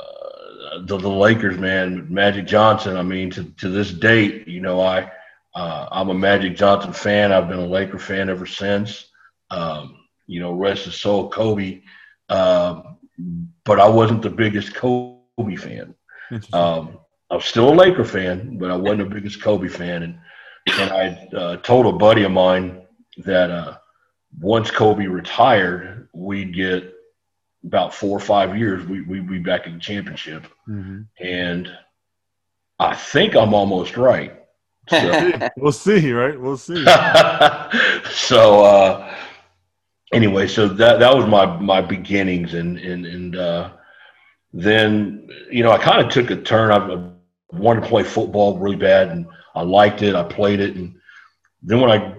[0.85, 2.97] the, the Lakers, man, Magic Johnson.
[2.97, 5.11] I mean, to, to this date, you know, I
[5.55, 7.33] uh, I'm a Magic Johnson fan.
[7.33, 9.07] I've been a Laker fan ever since.
[9.51, 11.83] Um, you know, rest his soul, Kobe.
[12.29, 12.99] Um,
[13.65, 15.95] but I wasn't the biggest Kobe fan.
[16.53, 20.05] Um, I was still a Laker fan, but I wasn't the biggest Kobe fan.
[20.05, 20.19] And
[20.79, 22.83] and I uh, told a buddy of mine
[23.19, 23.79] that uh,
[24.39, 26.95] once Kobe retired, we'd get
[27.65, 31.03] about four or five years, we we be back in the championship, mm-hmm.
[31.19, 31.71] and
[32.79, 34.37] I think I'm almost right.
[34.89, 36.41] So, we'll see, right?
[36.41, 36.85] We'll see.
[38.11, 39.15] so uh,
[40.13, 43.71] anyway, so that that was my my beginnings, and and and uh,
[44.53, 46.73] then you know I kind of took a turn.
[46.73, 47.13] I
[47.57, 50.17] wanted to play football really bad, and I liked it.
[50.17, 50.99] I played it, and
[51.63, 52.17] then when I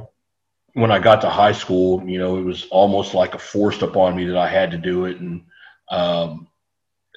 [0.74, 4.16] when I got to high school, you know, it was almost like a forced upon
[4.16, 5.44] me that I had to do it, and
[5.90, 6.48] um,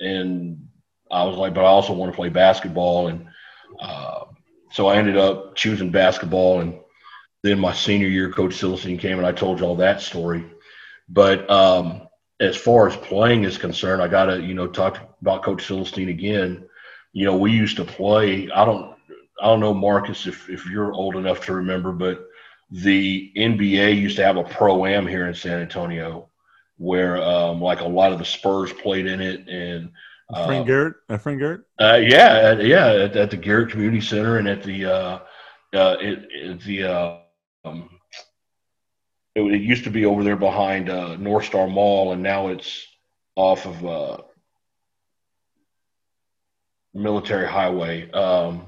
[0.00, 0.68] and
[1.10, 3.26] I was like, but I also want to play basketball, and
[3.80, 4.24] uh,
[4.72, 6.80] so I ended up choosing basketball, and
[7.42, 10.44] then my senior year, Coach Silverstein came, and I told you all that story.
[11.08, 12.08] But um,
[12.40, 16.08] as far as playing is concerned, I got to you know talk about Coach Silverstein
[16.08, 16.68] again.
[17.12, 18.50] You know, we used to play.
[18.50, 18.96] I don't,
[19.40, 22.26] I don't know, Marcus, if if you're old enough to remember, but
[22.82, 26.28] the NBA used to have a pro am here in San Antonio,
[26.76, 29.92] where um, like a lot of the Spurs played in it, and
[30.32, 31.60] uh, Frank Garrett, uh, Frank Garrett.
[31.80, 35.18] Uh, yeah, yeah, at, at, the Garrett Community Center and at the uh,
[35.72, 37.18] uh, it, it, the uh,
[37.64, 37.88] um,
[39.36, 42.88] it, it, used to be over there behind uh, North Star Mall, and now it's
[43.36, 44.18] off of uh,
[46.92, 48.66] Military Highway, um,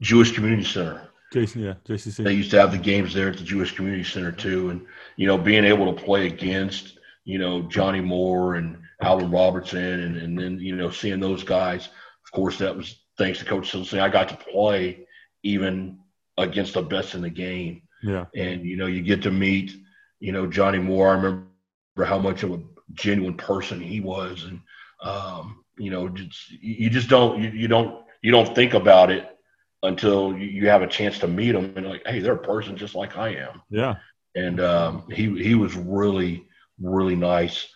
[0.00, 1.07] Jewish Community Center.
[1.32, 2.24] Jason, yeah, JCC.
[2.24, 4.86] They used to have the games there at the Jewish Community Center too, and
[5.16, 10.16] you know, being able to play against you know Johnny Moore and Alvin Robertson, and,
[10.16, 11.86] and then you know seeing those guys.
[12.24, 14.00] Of course, that was thanks to Coach Silsey.
[14.00, 15.06] I got to play
[15.42, 15.98] even
[16.38, 17.82] against the best in the game.
[18.02, 19.72] Yeah, and you know you get to meet
[20.20, 21.10] you know Johnny Moore.
[21.10, 22.60] I remember how much of a
[22.94, 24.60] genuine person he was, and
[25.02, 29.37] um, you know just you just don't you, you don't you don't think about it
[29.82, 32.94] until you have a chance to meet them and like, hey, they're a person just
[32.94, 33.62] like I am.
[33.70, 33.96] Yeah.
[34.34, 36.46] And um, he he was really
[36.80, 37.68] really nice.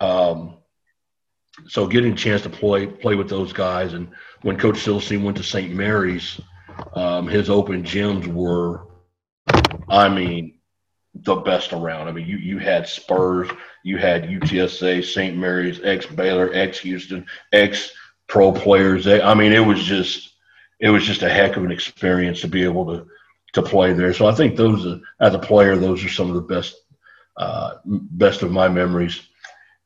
[0.00, 0.58] Um,
[1.68, 4.08] so getting a chance to play play with those guys, and
[4.42, 5.72] when Coach Silstein went to St.
[5.72, 6.40] Mary's,
[6.94, 8.86] um, his open gyms were,
[9.88, 10.58] I mean,
[11.14, 12.08] the best around.
[12.08, 13.48] I mean, you you had Spurs,
[13.84, 15.36] you had UTSA, St.
[15.36, 17.90] Mary's, ex Baylor, ex Houston, ex
[18.26, 19.06] pro players.
[19.06, 20.34] I mean, it was just
[20.80, 23.06] it was just a heck of an experience to be able to
[23.52, 24.12] to play there.
[24.12, 26.76] So I think those as a player, those are some of the best
[27.36, 29.22] uh, best of my memories.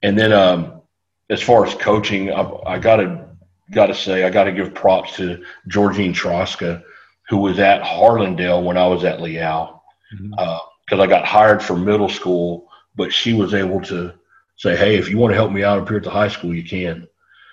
[0.02, 0.82] And then um,
[1.28, 3.28] as far as coaching, I, I gotta
[3.70, 6.82] gotta say I gotta give props to Georgine Troska,
[7.28, 11.00] who was at Harlandale when I was at Leal, because mm-hmm.
[11.00, 14.12] uh, I got hired for middle school, but she was able to
[14.56, 16.54] say, "Hey, if you want to help me out up here at the high school,
[16.54, 17.06] you can."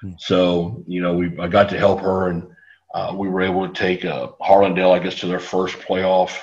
[0.04, 0.12] Mm-hmm.
[0.17, 2.47] So you know, we I got to help her and
[2.93, 6.39] uh, we were able to take uh, Harlandale, I guess, to their first playoff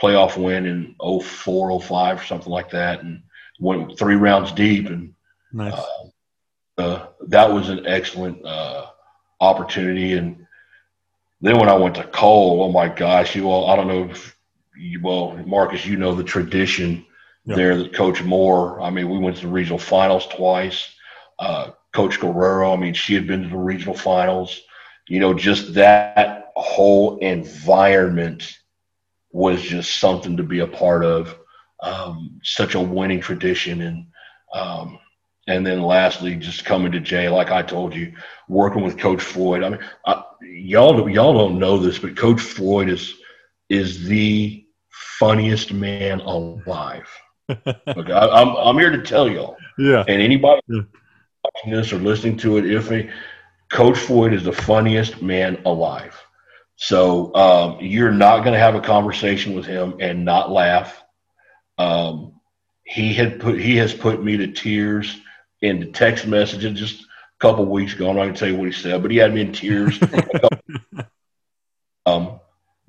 [0.00, 3.22] playoff win in 04, 05, or something like that, and
[3.58, 4.86] went three rounds deep.
[4.86, 5.14] And
[5.52, 5.74] nice.
[5.74, 8.86] uh, uh that was an excellent uh,
[9.40, 10.14] opportunity.
[10.14, 10.46] And
[11.40, 14.36] then when I went to Cole, oh my gosh, you all, I don't know if
[14.76, 17.04] you, well, Marcus, you know the tradition
[17.44, 17.56] yep.
[17.56, 20.94] there that Coach Moore, I mean, we went to the regional finals twice.
[21.38, 24.62] Uh, Coach Guerrero, I mean, she had been to the regional finals
[25.10, 28.56] you know, just that whole environment
[29.32, 31.36] was just something to be a part of.
[31.82, 34.06] Um, such a winning tradition, and
[34.54, 35.00] um,
[35.48, 38.12] and then lastly, just coming to Jay, like I told you,
[38.48, 39.64] working with Coach Floyd.
[39.64, 43.14] I mean, I, y'all y'all don't know this, but Coach Floyd is
[43.68, 44.64] is the
[45.18, 47.08] funniest man alive.
[47.50, 49.56] okay, I, am I'm, I'm here to tell y'all.
[49.76, 50.04] Yeah.
[50.06, 50.82] And anybody yeah.
[51.42, 53.10] watching this or listening to it, if they,
[53.70, 56.20] Coach Floyd is the funniest man alive.
[56.76, 61.02] So um, you're not going to have a conversation with him and not laugh.
[61.78, 62.40] Um,
[62.82, 65.16] he had put he has put me to tears
[65.62, 67.06] in the text messages just a
[67.38, 68.10] couple weeks ago.
[68.10, 70.00] I'm not going to tell you what he said, but he had me in tears.
[72.06, 72.40] um,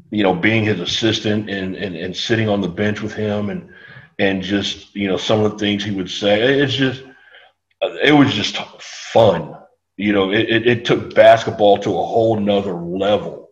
[0.10, 3.70] you know, being his assistant and, and and sitting on the bench with him and
[4.18, 6.60] and just you know some of the things he would say.
[6.60, 7.04] It's just
[7.82, 9.61] it was just fun
[10.02, 13.52] you know, it, it, it, took basketball to a whole nother level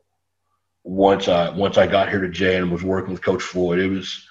[0.83, 3.77] once I once I got here to Jay and was working with Coach Floyd.
[3.77, 4.27] It was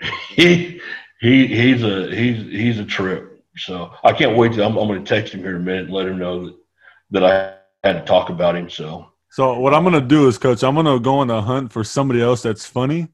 [0.28, 0.82] he
[1.18, 3.42] he he's a he's he's a trip.
[3.56, 5.84] So I can't wait to I'm, I'm going to text him here in a minute
[5.84, 6.56] and let him know that
[7.12, 8.68] that I had to talk about him.
[8.68, 11.40] So so what I'm going to do is, Coach, I'm going to go on a
[11.40, 13.08] hunt for somebody else that's funny.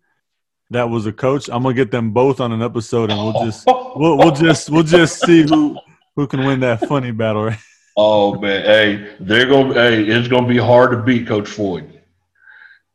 [0.71, 1.51] That was a coach.
[1.51, 4.83] I'm gonna get them both on an episode, and we'll just we'll, we'll just we'll
[4.83, 5.79] just see who
[6.17, 7.45] who can win that funny battle.
[7.45, 7.59] Right?
[7.97, 12.01] Oh man, hey, they're gonna hey, it's gonna be hard to beat Coach Floyd.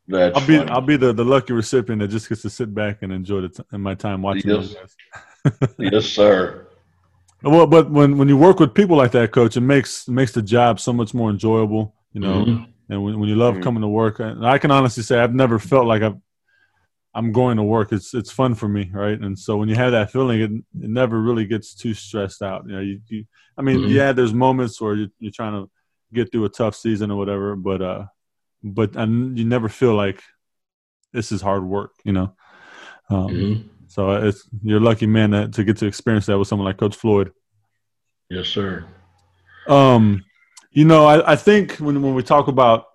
[0.07, 0.69] That's I'll be funny.
[0.71, 3.49] I'll be the, the lucky recipient that just gets to sit back and enjoy the
[3.49, 4.49] t- my time watching.
[4.49, 4.75] Yes,
[5.77, 6.67] yes, sir.
[7.43, 10.41] Well, but when when you work with people like that, Coach, it makes makes the
[10.41, 11.93] job so much more enjoyable.
[12.13, 12.63] You know, mm-hmm.
[12.89, 13.63] and when when you love mm-hmm.
[13.63, 16.17] coming to work, and I can honestly say I've never felt like I've
[17.17, 17.91] I'm going to work.
[17.91, 19.19] It's it's fun for me, right?
[19.19, 22.65] And so when you have that feeling, it, it never really gets too stressed out.
[22.67, 23.25] You know, you, you
[23.57, 23.89] I mean, mm-hmm.
[23.89, 25.67] yeah, there's moments where you're, you're trying to
[26.13, 28.05] get through a tough season or whatever, but uh,
[28.63, 30.21] but and you never feel like
[31.11, 32.35] this is hard work, you know.
[33.09, 33.67] Um, mm-hmm.
[33.87, 36.95] So it's you're lucky man that, to get to experience that with someone like Coach
[36.95, 37.31] Floyd.
[38.29, 38.85] Yes, sir.
[39.67, 40.23] Um,
[40.69, 42.85] you know, I, I think when when we talk about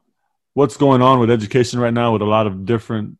[0.54, 3.18] what's going on with education right now, with a lot of different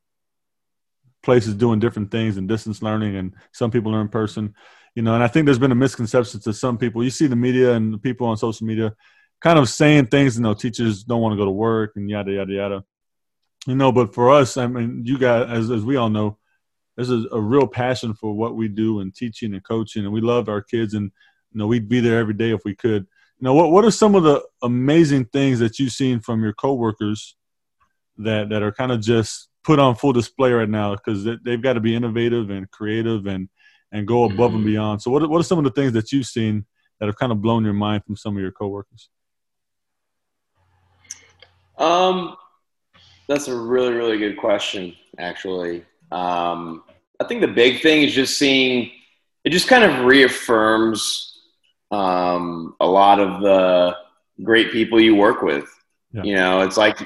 [1.22, 4.54] places doing different things and distance learning, and some people are in person
[4.94, 7.34] you know and i think there's been a misconception to some people you see the
[7.34, 8.94] media and the people on social media
[9.40, 12.30] kind of saying things you know teachers don't want to go to work and yada
[12.30, 12.84] yada yada
[13.66, 16.36] you know but for us i mean you guys as, as we all know
[16.96, 20.20] this is a, real passion for what we do and teaching and coaching, and we
[20.20, 21.10] love our kids, and
[21.52, 23.06] you know we'd be there every day if we could.
[23.38, 26.52] You know, what what are some of the amazing things that you've seen from your
[26.52, 27.36] coworkers
[28.18, 31.74] that that are kind of just put on full display right now because they've got
[31.74, 33.48] to be innovative and creative and
[33.92, 34.72] and go above and mm-hmm.
[34.72, 35.02] beyond.
[35.02, 36.66] So, what what are some of the things that you've seen
[36.98, 39.08] that have kind of blown your mind from some of your coworkers?
[41.78, 42.36] Um,
[43.28, 45.84] that's a really really good question, actually.
[46.10, 46.84] Um,
[47.20, 48.90] I think the big thing is just seeing
[49.44, 51.40] it just kind of reaffirms
[51.90, 53.96] um, a lot of the
[54.42, 55.68] great people you work with.
[56.12, 56.22] Yeah.
[56.22, 56.98] You know, it's like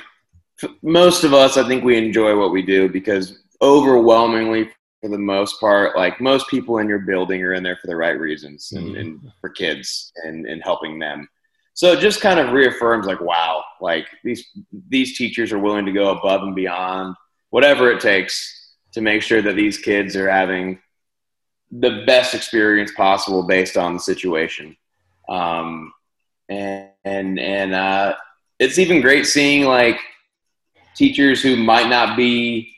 [0.82, 5.60] most of us, I think we enjoy what we do because overwhelmingly, for the most
[5.60, 8.86] part, like most people in your building are in there for the right reasons and,
[8.88, 8.96] mm-hmm.
[8.96, 11.28] and for kids and, and helping them.
[11.74, 14.46] So it just kind of reaffirms like, wow, like these,
[14.88, 17.14] these teachers are willing to go above and beyond
[17.50, 20.78] whatever it takes to make sure that these kids are having
[21.70, 24.74] the best experience possible based on the situation.
[25.28, 25.92] Um,
[26.48, 28.14] and, and, and, uh,
[28.58, 30.00] it's even great seeing like
[30.96, 32.74] teachers who might not be,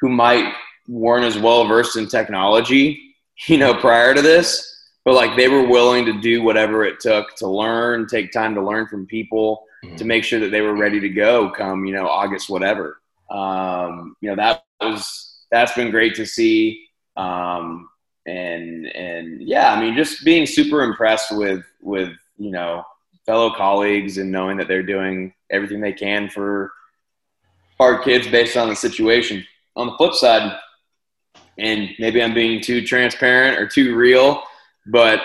[0.00, 0.52] who might
[0.88, 3.14] weren't as well versed in technology,
[3.46, 4.68] you know, prior to this,
[5.04, 8.62] but like they were willing to do whatever it took to learn, take time to
[8.62, 9.96] learn from people mm-hmm.
[9.96, 13.00] to make sure that they were ready to go come, you know, August, whatever.
[13.30, 16.86] Um, you know, that was, that's been great to see.
[17.16, 17.88] Um,
[18.26, 22.84] and and yeah, I mean, just being super impressed with with you know
[23.26, 26.72] fellow colleagues and knowing that they're doing everything they can for
[27.80, 29.44] our kids based on the situation.
[29.76, 30.58] On the flip side,
[31.58, 34.42] and maybe I'm being too transparent or too real,
[34.86, 35.20] but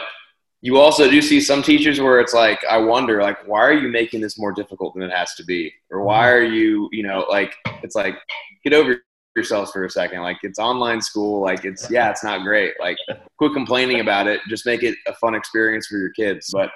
[0.61, 3.89] you also do see some teachers where it's like I wonder like why are you
[3.89, 7.25] making this more difficult than it has to be or why are you you know
[7.29, 8.15] like it's like
[8.63, 8.99] get over
[9.37, 10.21] yourselves for a second.
[10.21, 11.41] Like it's online school.
[11.41, 12.73] Like it's yeah, it's not great.
[12.81, 12.97] Like
[13.37, 14.41] quit complaining about it.
[14.49, 16.49] Just make it a fun experience for your kids.
[16.51, 16.71] But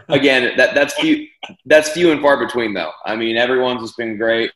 [0.08, 1.26] again, that that's few
[1.64, 2.92] that's few and far between though.
[3.04, 4.52] I mean, everyone's just been great.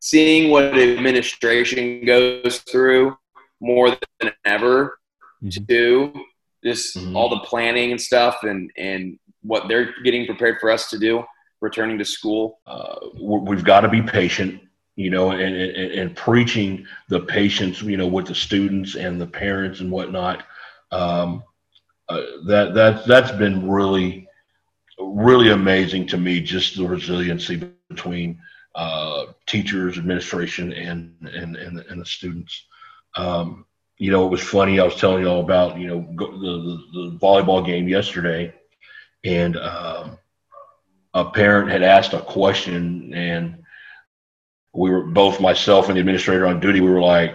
[0.00, 3.16] Seeing what administration goes through
[3.60, 4.98] more than ever
[5.42, 5.64] mm-hmm.
[5.66, 6.12] to
[6.64, 7.16] just mm-hmm.
[7.16, 11.24] all the planning and stuff and and what they're getting prepared for us to do
[11.60, 12.60] returning to school.
[12.66, 14.60] Uh, we've got to be patient
[14.98, 19.26] you know, and, and, and, preaching the patience, you know, with the students and the
[19.28, 20.42] parents and whatnot.
[20.90, 21.44] Um,
[22.08, 24.26] uh, that that that's been really,
[24.98, 26.40] really amazing to me.
[26.40, 28.40] Just the resiliency between
[28.78, 32.64] uh, teachers, administration, and and and, and the students.
[33.16, 33.66] Um,
[33.98, 34.78] you know, it was funny.
[34.78, 38.54] I was telling you all about you know the the, the volleyball game yesterday,
[39.24, 40.18] and um,
[41.12, 43.64] a parent had asked a question and
[44.72, 46.80] we were both myself and the administrator on duty.
[46.80, 47.34] We were like,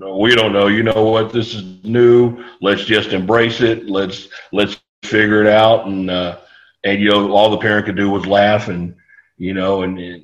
[0.00, 0.66] we don't know.
[0.66, 1.32] You know what?
[1.32, 2.44] This is new.
[2.60, 3.86] Let's just embrace it.
[3.86, 5.86] Let's let's figure it out.
[5.86, 6.38] And uh,
[6.84, 8.68] and you know, all the parent could do was laugh.
[8.68, 8.94] And
[9.42, 10.22] you know, and it,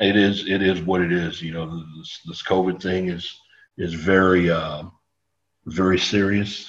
[0.00, 1.40] it is it is what it is.
[1.40, 3.40] You know, this, this COVID thing is
[3.78, 4.82] is very uh,
[5.66, 6.68] very serious.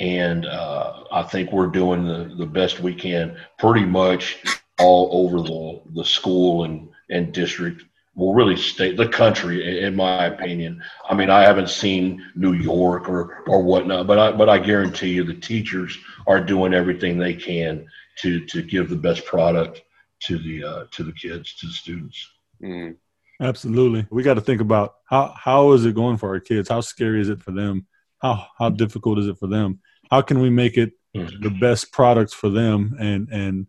[0.00, 4.42] And uh, I think we're doing the, the best we can, pretty much
[4.78, 7.84] all over the the school and and district
[8.14, 10.82] will really state the country, in my opinion.
[11.10, 15.10] I mean, I haven't seen New York or or whatnot, but I but I guarantee
[15.10, 15.94] you the teachers
[16.26, 17.86] are doing everything they can
[18.20, 19.82] to to give the best product
[20.26, 22.30] to the uh, to the kids, to the students.
[22.62, 22.96] Mm.
[23.40, 26.68] Absolutely, we got to think about how how is it going for our kids?
[26.68, 27.86] How scary is it for them?
[28.20, 29.80] How how difficult is it for them?
[30.10, 31.42] How can we make it mm-hmm.
[31.42, 33.66] the best products for them and and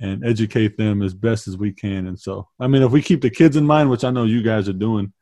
[0.00, 2.08] and educate them as best as we can.
[2.08, 4.42] And so, I mean, if we keep the kids in mind, which I know you
[4.42, 5.12] guys are doing,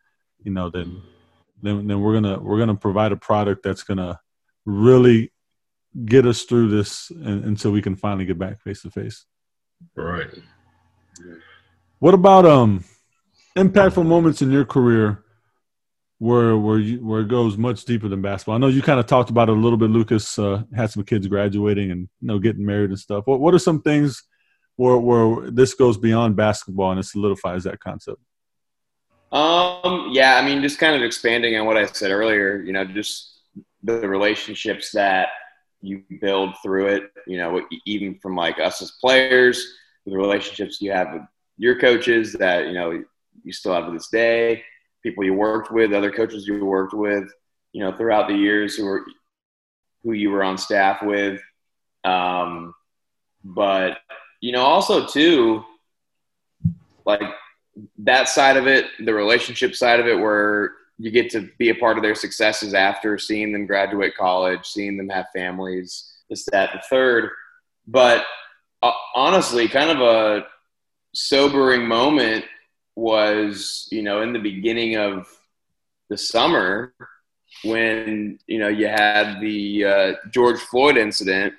[0.43, 1.03] you know, then
[1.62, 4.18] then then we're gonna we're gonna provide a product that's gonna
[4.64, 5.33] really
[6.05, 9.26] get us through this and, until we can finally get back face to face.
[9.95, 10.31] Right.
[11.99, 12.85] What about um
[13.57, 15.25] impactful moments in your career
[16.18, 18.55] where where you, where it goes much deeper than basketball?
[18.55, 19.91] I know you kind of talked about it a little bit.
[19.91, 23.27] Lucas uh, had some kids graduating and you know getting married and stuff.
[23.27, 24.23] What what are some things
[24.77, 28.18] where where this goes beyond basketball and it solidifies that concept?
[29.33, 32.62] Um, yeah, I mean, just kind of expanding on what I said earlier.
[32.62, 33.43] You know, just
[33.83, 35.29] the relationships that
[35.83, 37.12] you build through it.
[37.27, 39.75] You know, even from like us as players,
[40.11, 41.23] the relationships you have with
[41.57, 43.03] your coaches that you know
[43.45, 44.63] you still have to this day,
[45.03, 47.31] people you worked with, other coaches you worked with,
[47.73, 49.05] you know, throughout the years who were
[50.03, 51.41] who you were on staff with.
[52.05, 52.75] Um,
[53.45, 53.99] but
[54.41, 55.65] you know, also too,
[57.05, 57.23] like
[57.99, 61.75] that side of it, the relationship side of it, where you get to be a
[61.75, 66.71] part of their successes after seeing them graduate college, seeing them have families, this, that,
[66.73, 67.31] the third.
[67.87, 68.25] But
[68.83, 70.47] uh, honestly, kind of a
[71.14, 72.45] sobering moment
[72.97, 75.28] was, you know, in the beginning of
[76.09, 76.93] the summer
[77.64, 81.55] when, you know, you had the uh, George Floyd incident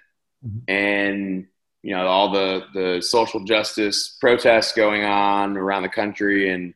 [0.45, 0.59] mm-hmm.
[0.67, 1.47] and,
[1.83, 6.49] you know, all the, the social justice protests going on around the country.
[6.49, 6.73] And,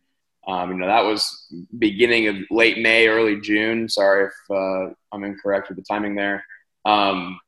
[0.47, 3.89] um, you know, that was beginning of late May, early June.
[3.89, 6.43] Sorry if uh, I'm incorrect with the timing there.
[6.85, 7.39] Um,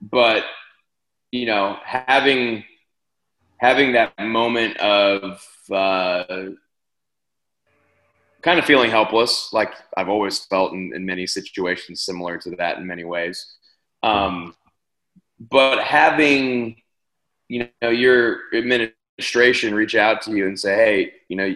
[0.00, 0.44] but,
[1.36, 2.64] you know, having
[3.58, 6.24] having that moment of uh,
[8.42, 12.78] kind of feeling helpless, like I've always felt in, in, many situations similar to that
[12.78, 13.54] in many ways.
[14.02, 14.54] Um,
[15.38, 16.76] but having,
[17.48, 21.54] you know, your administration reach out to you and say, hey, you know,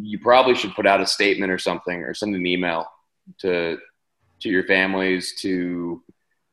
[0.00, 2.86] you probably should put out a statement or something or send an email
[3.38, 3.78] to
[4.40, 6.02] to your families to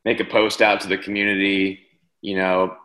[0.03, 1.86] make a post out to the community
[2.21, 2.75] you know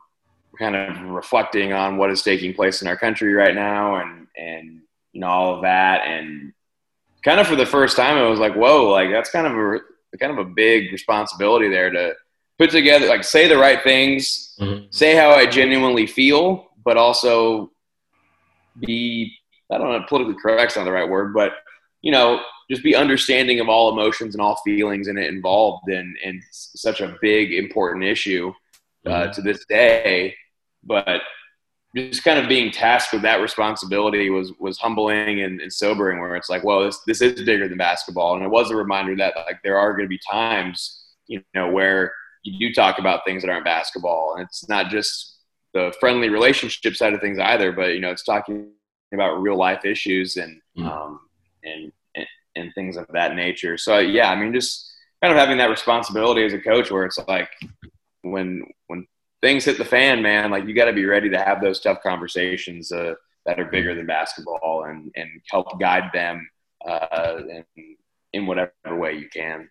[0.59, 4.81] kind of reflecting on what is taking place in our country right now and and
[5.13, 6.53] you know all of that and
[7.25, 10.19] kind of for the first time it was like whoa like that's kind of a
[10.19, 12.13] kind of a big responsibility there to
[12.59, 14.85] put together like say the right things mm-hmm.
[14.91, 17.71] say how i genuinely feel but also
[18.81, 19.35] be
[19.71, 21.53] i don't know politically correct's not the right word but
[22.03, 26.15] you know just be understanding of all emotions and all feelings in it involved in
[26.23, 28.53] in such a big important issue
[29.07, 29.33] uh, mm-hmm.
[29.33, 30.35] to this day
[30.85, 31.23] but
[31.95, 36.37] just kind of being tasked with that responsibility was was humbling and, and, sobering where
[36.37, 39.35] it's like well this this is bigger than basketball and it was a reminder that
[39.47, 42.13] like there are going to be times you know where
[42.45, 45.39] you do talk about things that aren't basketball and it's not just
[45.75, 48.71] the friendly relationship side of things either but you know it's talking
[49.13, 50.87] about real life issues and mm.
[50.87, 51.21] um
[51.65, 52.27] and, and
[52.57, 54.91] and things of that nature so yeah i mean just
[55.23, 57.51] kind of having that responsibility as a coach where it's like
[58.23, 59.07] when when
[59.41, 62.03] things hit the fan, man, like you got to be ready to have those tough
[62.03, 63.15] conversations uh,
[63.45, 66.49] that are bigger than basketball and, and help guide them
[66.87, 67.41] uh,
[67.77, 67.97] in,
[68.33, 69.69] in whatever way you can.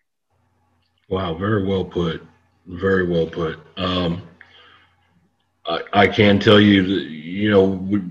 [1.09, 2.25] Wow, very well put.
[2.67, 3.59] Very well put.
[3.77, 4.21] Um,
[5.65, 8.01] I, I can tell you, that, you know, we,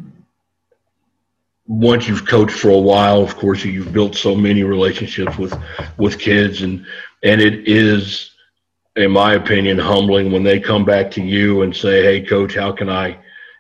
[1.67, 5.55] once you've coached for a while, of course, you've built so many relationships with
[5.99, 6.85] with kids, and
[7.23, 8.30] and it is
[8.97, 12.73] in my opinion, humbling when they come back to you and say, "Hey, coach, how
[12.73, 13.19] can I,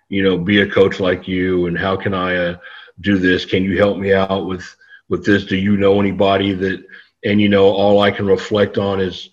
[0.08, 2.58] you know, be a coach like you, and how can I uh,
[3.00, 3.44] do this?
[3.44, 4.76] Can you help me out with
[5.08, 5.44] with this?
[5.44, 6.84] Do you know anybody that?"
[7.24, 9.30] And you know, all I can reflect on is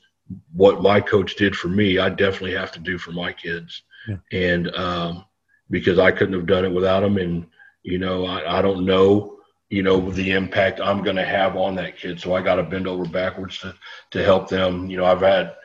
[0.54, 2.00] what my coach did for me.
[2.00, 4.18] I definitely have to do for my kids, yeah.
[4.32, 5.26] and um,
[5.70, 7.48] because I couldn't have done it without them, and
[7.84, 9.34] you know, I, I don't know
[9.70, 12.22] you know the impact I'm going to have on that kid.
[12.22, 13.74] So I got to bend over backwards to
[14.12, 14.90] to help them.
[14.90, 15.56] You know, I've had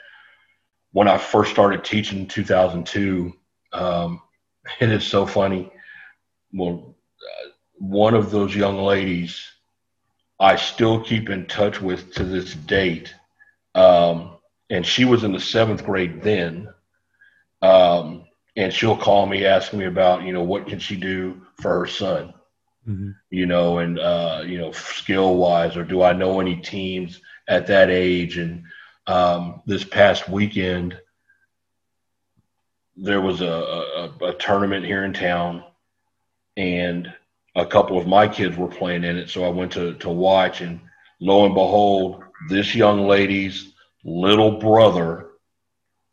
[0.92, 3.32] when I first started teaching in 2002,
[3.72, 4.22] um,
[4.80, 5.70] and it's so funny.
[6.52, 9.42] Well, uh, one of those young ladies
[10.42, 13.14] I still keep in touch with to this date.
[13.76, 14.38] Um,
[14.70, 16.68] and she was in the seventh grade then.
[17.62, 18.24] Um,
[18.56, 21.86] and she'll call me asking me about, you know, what can she do for her
[21.86, 22.34] son?
[22.88, 23.10] Mm-hmm.
[23.30, 27.68] You know, and, uh, you know, skill wise, or do I know any teams at
[27.68, 28.36] that age?
[28.36, 28.64] And,
[29.06, 30.96] um, this past weekend,
[32.96, 35.64] there was a, a, a, tournament here in town,
[36.56, 37.12] and
[37.56, 39.30] a couple of my kids were playing in it.
[39.30, 40.80] So I went to, to watch, and
[41.20, 43.72] lo and behold, this young lady's
[44.04, 45.30] little brother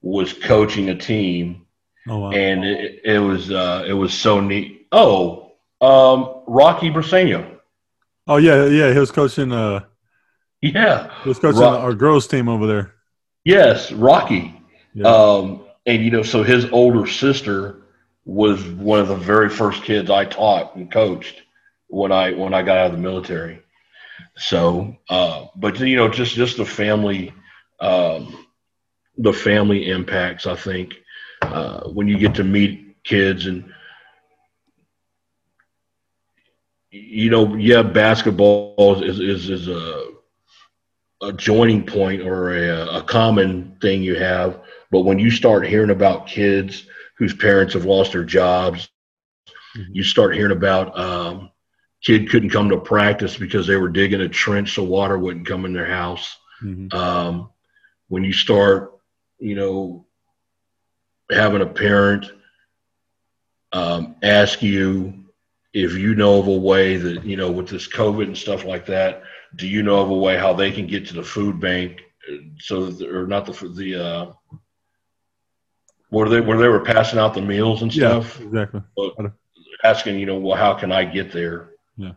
[0.01, 1.65] was coaching a team,
[2.07, 2.31] oh, wow.
[2.31, 4.87] and it, it was uh, it was so neat.
[4.91, 7.57] Oh, um, Rocky Briseño.
[8.25, 9.51] Oh yeah, yeah, he was coaching.
[9.51, 9.81] Uh,
[10.73, 12.93] yeah, was coaching Rock- our girls team over there.
[13.45, 14.61] Yes, Rocky.
[14.93, 15.07] Yeah.
[15.07, 17.77] Um, and you know, so his older sister
[18.25, 21.41] was one of the very first kids I taught and coached
[21.87, 23.61] when I when I got out of the military.
[24.37, 27.33] So, uh, but you know, just just the family,
[27.79, 28.45] um,
[29.17, 30.45] the family impacts.
[30.45, 30.95] I think
[31.41, 33.73] uh, when you get to meet kids and
[36.91, 40.09] you know, yeah, basketball is is, is a
[41.21, 44.61] a joining point or a, a common thing you have.
[44.91, 46.85] But when you start hearing about kids
[47.17, 48.89] whose parents have lost their jobs,
[49.77, 49.91] mm-hmm.
[49.93, 51.51] you start hearing about um,
[52.01, 55.65] kid couldn't come to practice because they were digging a trench so water wouldn't come
[55.65, 56.37] in their house.
[56.63, 56.97] Mm-hmm.
[56.97, 57.49] Um,
[58.07, 58.93] when you start,
[59.39, 60.05] you know,
[61.29, 62.31] having a parent
[63.71, 65.25] um, ask you
[65.73, 68.87] if you know of a way that you know with this COVID and stuff like
[68.87, 69.23] that
[69.55, 72.01] Do you know of a way how they can get to the food bank?
[72.59, 74.57] So, or not the the uh,
[76.09, 78.39] where they where they were passing out the meals and stuff.
[78.39, 78.81] Yeah, exactly.
[79.83, 81.69] Asking, you know, well, how can I get there?
[81.95, 82.11] Yeah.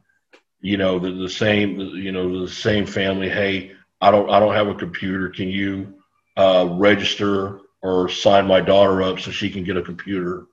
[0.61, 3.28] You know, the, the same, you know, the same family.
[3.28, 5.28] Hey, I don't, I don't have a computer.
[5.28, 5.95] Can you
[6.37, 10.47] uh, register or sign my daughter up so she can get a computer?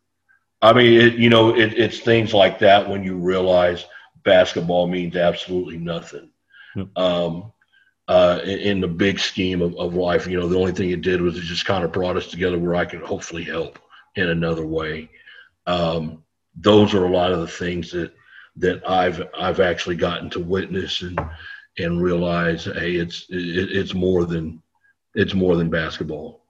[0.61, 3.86] I mean, it, you know, it, it's things like that when you realize
[4.23, 6.30] basketball means absolutely nothing.
[6.76, 6.97] Yep.
[6.97, 7.51] Um,
[8.07, 11.01] uh, in, in the big scheme of, of life, you know, the only thing it
[11.01, 13.78] did was it just kind of brought us together where I could hopefully help
[14.15, 15.09] in another way.
[15.67, 16.24] Um,
[16.55, 18.13] those are a lot of the things that
[18.57, 21.20] that I've I've actually gotten to witness and
[21.78, 24.61] and realize, hey, it's it, it's more than
[25.13, 26.43] it's more than basketball.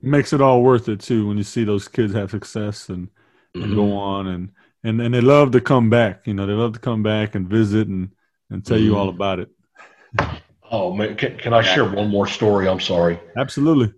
[0.00, 3.08] Makes it all worth it too when you see those kids have success and,
[3.54, 3.74] and Mhm.
[3.74, 4.52] go on and,
[4.86, 6.26] and and they love to come back.
[6.26, 8.10] You know, they love to come back and visit and
[8.50, 8.96] and tell you Mhm.
[8.96, 9.48] all about it.
[10.70, 12.68] Oh man, can, can I share one more story?
[12.68, 13.18] I'm sorry.
[13.36, 13.92] Absolutely.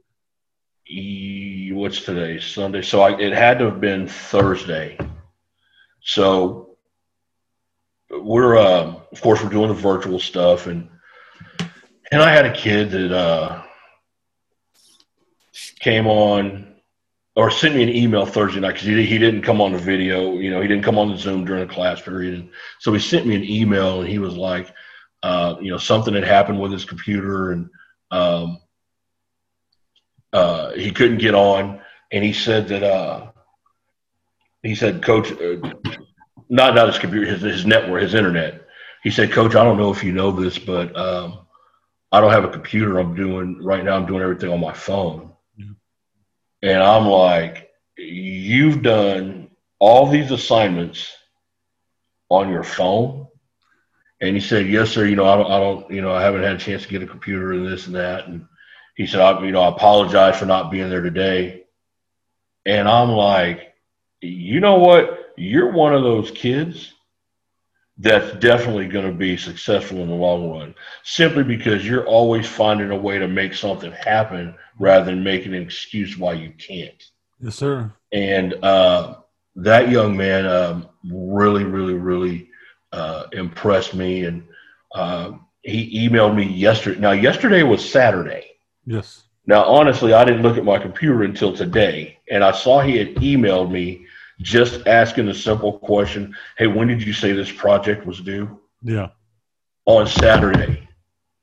[0.91, 2.41] E- what's today?
[2.41, 2.83] Sunday.
[2.83, 4.99] So I, it had to have been Thursday.
[6.01, 6.77] So
[8.11, 10.89] we're, uh, of course, we're doing the virtual stuff, and
[12.11, 13.63] and I had a kid that uh,
[15.81, 16.68] came on
[17.39, 20.33] or sent me an email Thursday night because he, he didn't come on the video.
[20.33, 22.99] You know, he didn't come on the Zoom during the class period, and so he
[22.99, 24.75] sent me an email, and he was like,
[25.23, 27.71] uh, you know, something had happened with his computer, and
[28.11, 28.59] um,
[30.33, 31.81] uh, he couldn't get on,
[32.11, 33.31] and he said that uh,
[34.65, 35.59] he said, Coach, uh,
[36.49, 38.67] not not his computer, his his network, his internet.
[39.05, 41.47] He said, Coach, I don't know if you know this, but um,
[42.11, 42.99] I don't have a computer.
[42.99, 43.95] I'm doing right now.
[43.95, 45.28] I'm doing everything on my phone.
[46.63, 51.13] And I'm like, you've done all these assignments
[52.29, 53.27] on your phone.
[54.21, 55.07] And he said, "Yes, sir.
[55.07, 57.03] You know, I don't, I don't, you know, I haven't had a chance to get
[57.03, 58.47] a computer and this and that." And
[58.97, 61.65] he said, I, "You know, I apologize for not being there today."
[62.67, 63.75] And I'm like,
[64.21, 65.33] "You know what?
[65.37, 66.93] You're one of those kids
[67.99, 72.91] that's definitely going to be successful in the long run, simply because you're always finding
[72.91, 77.03] a way to make something happen rather than making an excuse why you can't."
[77.41, 77.93] Yes, sir.
[78.13, 79.17] and uh,
[79.57, 82.51] that young man um, really, really, really
[82.93, 84.25] uh, impressed me.
[84.25, 84.47] And
[84.95, 85.33] uh,
[85.63, 87.01] he emailed me yesterday.
[87.01, 88.53] Now, yesterday was Saturday.
[88.87, 89.25] Yes.
[89.47, 93.15] Now, honestly, I didn't look at my computer until today, and I saw he had
[93.17, 94.07] emailed me
[94.41, 99.09] just asking a simple question: "Hey, when did you say this project was due?" Yeah.
[99.87, 100.87] On Saturday,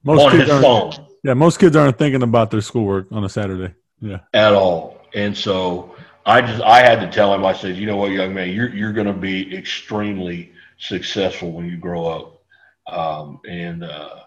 [0.04, 0.94] Most on kids his phone.
[1.24, 3.74] Yeah, most kids aren't thinking about their schoolwork on a Saturday.
[4.00, 4.20] Yeah.
[4.34, 5.02] at all.
[5.16, 7.46] And so I just I had to tell him.
[7.46, 11.66] I said, you know what, young man, you're you're going to be extremely successful when
[11.66, 12.42] you grow up.
[12.88, 14.20] Um, and uh,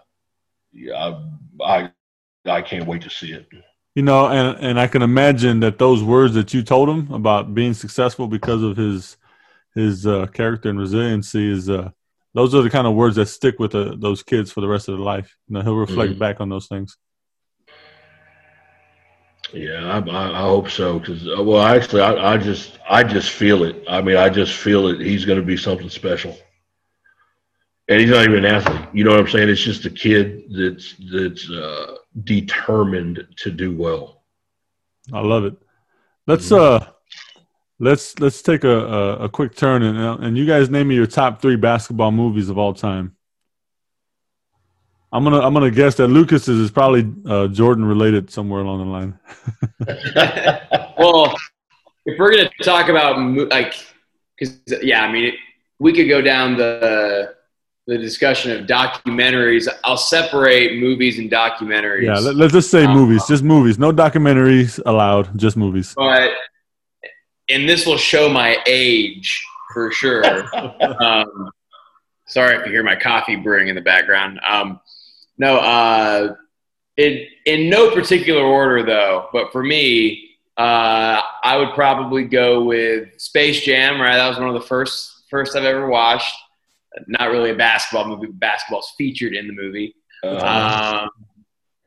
[0.73, 1.19] yeah,
[1.61, 1.91] I, I
[2.45, 3.47] I can't wait to see it.
[3.99, 7.53] You know, and and I can imagine that those words that you told him about
[7.53, 9.17] being successful because of his
[9.75, 11.89] his uh, character and resiliency is uh,
[12.33, 14.87] those are the kind of words that stick with uh, those kids for the rest
[14.87, 15.35] of their life.
[15.49, 16.17] You know, he'll reflect Mhm.
[16.17, 16.97] back on those things.
[19.53, 20.99] Yeah, I, I, I hope so.
[20.99, 23.83] Because well, actually, I, I just I just feel it.
[23.89, 25.01] I mean, I just feel it.
[25.01, 26.37] He's going to be something special.
[27.89, 28.87] And he's not even an athlete.
[28.93, 29.49] You know what I'm saying?
[29.49, 34.23] It's just a kid that's that's uh, determined to do well.
[35.13, 35.55] I love it.
[36.27, 36.57] Let's Mhm.
[36.59, 36.85] uh,
[37.79, 40.95] let's let's take a a, a quick turn and uh, and you guys name me
[40.95, 43.15] your top three basketball movies of all time.
[45.11, 48.91] I'm gonna I'm gonna guess that Lucas's is probably uh, Jordan related somewhere along the
[48.91, 49.19] line.
[50.99, 51.35] well,
[52.05, 53.73] if we're gonna talk about mo- like,
[54.37, 55.35] because yeah, I mean, it,
[55.79, 57.33] we could go down the
[57.89, 59.67] the discussion of documentaries.
[59.83, 62.05] I'll separate movies and documentaries.
[62.05, 65.93] Yeah, let, let's just say Uh, movies, just movies, no documentaries allowed, just movies.
[65.95, 66.31] but
[67.49, 70.23] and this will show my age for sure.
[71.03, 71.49] um,
[72.27, 74.39] sorry if you hear my coffee brewing in the background.
[74.47, 74.79] Um,
[75.39, 76.35] no, uh,
[76.97, 79.29] in in no particular order though.
[79.33, 83.99] But for me, uh, I would probably go with Space Jam.
[83.99, 86.35] Right, that was one of the first first I've ever watched.
[87.07, 88.27] Not really a basketball movie.
[88.27, 89.93] But basketball's featured in the movie.
[90.23, 91.09] Uh, Um,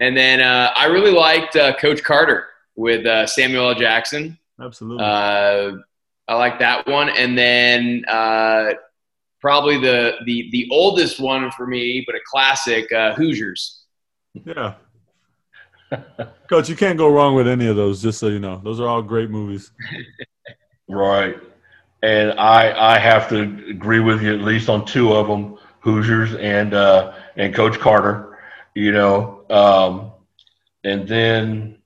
[0.00, 2.46] and then uh, I really liked uh, Coach Carter
[2.76, 3.74] with uh, Samuel L.
[3.74, 4.38] Jackson.
[4.60, 5.04] Absolutely.
[5.04, 5.72] Uh,
[6.28, 8.70] I like that one, and then uh,
[9.40, 13.84] probably the, the the oldest one for me, but a classic, uh, Hoosiers.
[14.46, 14.74] yeah.
[16.48, 18.00] Coach, you can't go wrong with any of those.
[18.00, 19.70] Just so you know, those are all great movies.
[20.88, 21.36] Right.
[22.02, 25.58] And I I have to agree with you at least on two of them.
[25.80, 28.38] Hoosiers and uh, and Coach Carter.
[28.74, 30.12] You know, um,
[30.84, 31.78] and then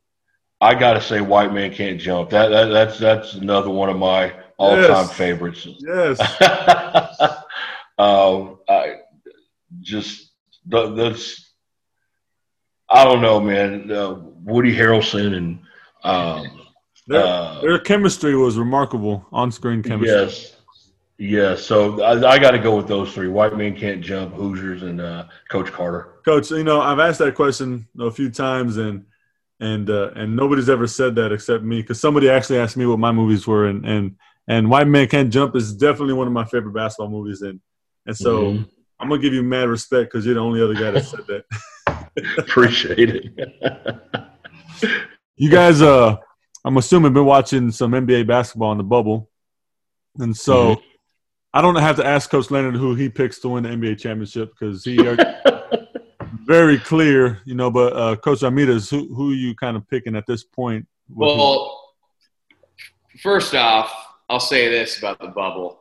[0.60, 2.30] I got to say, White Man Can't Jump.
[2.30, 5.12] That, that that's that's another one of my all time Yes.
[5.12, 5.66] favorites.
[5.80, 6.18] Yes.
[7.98, 8.96] um, I
[9.80, 10.30] just
[10.66, 11.52] the, that's
[12.88, 13.90] I don't know, man.
[13.90, 14.12] Uh,
[14.44, 15.58] Woody Harrelson and
[16.04, 16.65] um,
[17.06, 20.08] Their, uh, their chemistry was remarkable, on-screen chemistry.
[20.16, 20.56] yes,
[21.18, 21.62] yes.
[21.64, 25.00] So I, I got to go with those three: White Man Can't Jump, Hoosiers, and
[25.00, 26.14] uh, Coach Carter.
[26.24, 29.04] Coach, you know, I've asked that question a few times, and
[29.60, 32.98] and uh, and nobody's ever said that except me, because somebody actually asked me what
[32.98, 34.16] my movies were, and and
[34.48, 37.60] and White Man Can't Jump is definitely one of my favorite basketball movies, and
[38.06, 38.68] and so Mhm.
[38.98, 41.44] I'm gonna give you mad respect because you're the only other guy that said that.
[42.38, 43.26] Appreciate it.
[45.38, 46.16] You guys, uh,
[46.66, 49.30] I'm assuming, been watching some NBA basketball in the bubble,
[50.18, 50.82] and so
[51.54, 54.50] I don't have to ask Coach Leonard who he picks to win the NBA championship
[54.50, 54.98] because he
[56.44, 57.70] very clear, you know.
[57.70, 60.88] But uh, Coach Ramirez, who who are you kind of picking at this point?
[61.08, 61.94] Well,
[63.22, 63.92] first off,
[64.28, 65.78] I'll say this about the bubble.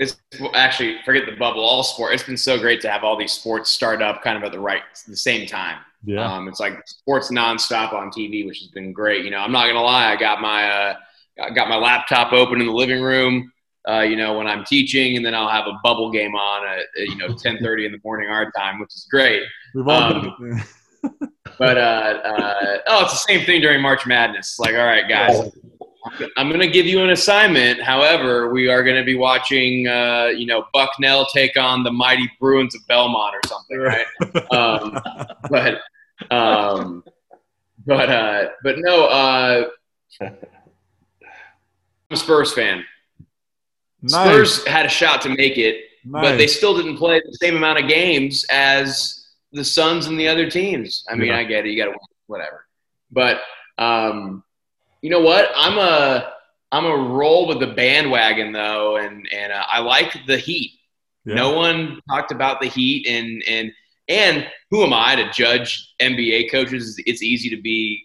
[0.00, 1.64] It's well, actually forget the bubble.
[1.64, 2.12] All sport.
[2.12, 4.58] It's been so great to have all these sports start up kind of at the
[4.58, 5.76] right, the same time.
[6.04, 9.24] Yeah, Um, it's like sports nonstop on TV, which has been great.
[9.24, 10.10] You know, I'm not gonna lie.
[10.10, 10.94] I got my uh,
[11.42, 13.52] I got my laptop open in the living room.
[13.88, 16.78] Uh, you know, when I'm teaching, and then I'll have a bubble game on at
[16.78, 19.42] uh, you know 10:30 in the morning our time, which is great.
[19.74, 20.62] we've all um, been.
[21.58, 24.58] But uh, uh, oh, it's the same thing during March Madness.
[24.58, 25.50] Like, all right, guys,
[26.36, 27.82] I'm going to give you an assignment.
[27.82, 32.30] However, we are going to be watching, uh, you know, Bucknell take on the mighty
[32.40, 34.06] Bruins of Belmont or something, right?
[34.52, 34.98] um,
[35.50, 35.80] but,
[36.34, 37.04] um,
[37.86, 39.64] but, uh, but no, uh,
[40.20, 40.36] I'm
[42.10, 42.84] a Spurs fan.
[44.02, 46.22] nice, Spurs had a shot to make it, nice.
[46.30, 50.28] but they still didn't play the same amount of games as the Suns and the
[50.28, 51.04] other teams.
[51.08, 51.38] I mean, Yeah.
[51.38, 52.66] I get it, you got to win, whatever.
[53.10, 53.40] But
[53.78, 54.44] um,
[55.02, 55.50] you know what?
[55.54, 56.32] I'm a
[56.72, 60.72] I'm a roll with the bandwagon though, and and uh, I like the Heat.
[61.24, 61.34] Yeah.
[61.34, 63.72] No one talked about the Heat, and and
[64.08, 67.00] and who am I to judge NBA coaches?
[67.06, 68.04] It's easy to be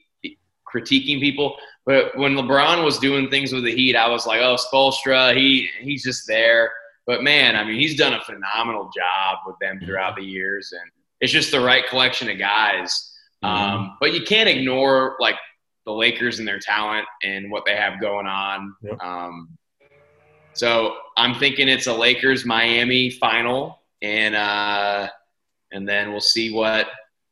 [0.73, 4.55] critiquing people, but when LeBron was doing things with the Heat, I was like, oh,
[4.55, 6.71] Spoelstra, he he's just there.
[7.05, 10.89] But man, I mean, he's done a phenomenal job with them throughout the years, and
[11.21, 13.11] it's just the right collection of guys.
[13.43, 15.35] Um, but you can't ignore like
[15.85, 18.75] the Lakers and their talent and what they have going on.
[18.81, 19.01] Yep.
[19.01, 19.57] Um,
[20.53, 25.09] so I'm thinking it's a Lakers Miami final, and uh,
[25.71, 26.87] and then we'll see what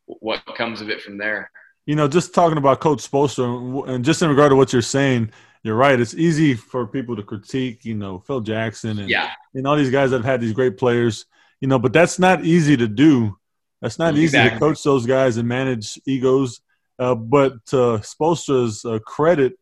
[0.05, 1.49] what comes of it from there.
[1.85, 5.31] you know, just talking about Coach Spoelstra, and just in regard to what you're saying,
[5.63, 5.99] you're right.
[5.99, 9.89] It's easy for people to critique, you know, Phil Jackson and, Yeah, and all these
[9.89, 11.25] guys that have had these great players,
[11.61, 13.37] you know, but that's not easy to do.
[13.81, 16.61] That's not easy to coach those guys and manage egos.
[16.99, 19.53] Uh, but to Spoelstra's uh, credit,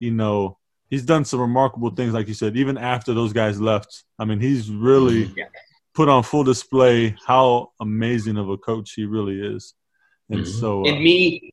[0.00, 0.58] you know,
[0.90, 4.04] he's done some remarkable things, like you said, even after those guys left.
[4.18, 5.46] I mean, he's really Yeah.
[5.94, 9.74] put on full display how amazing of a coach he really is.
[10.30, 10.60] And Mhm.
[10.60, 11.50] so, uh, and me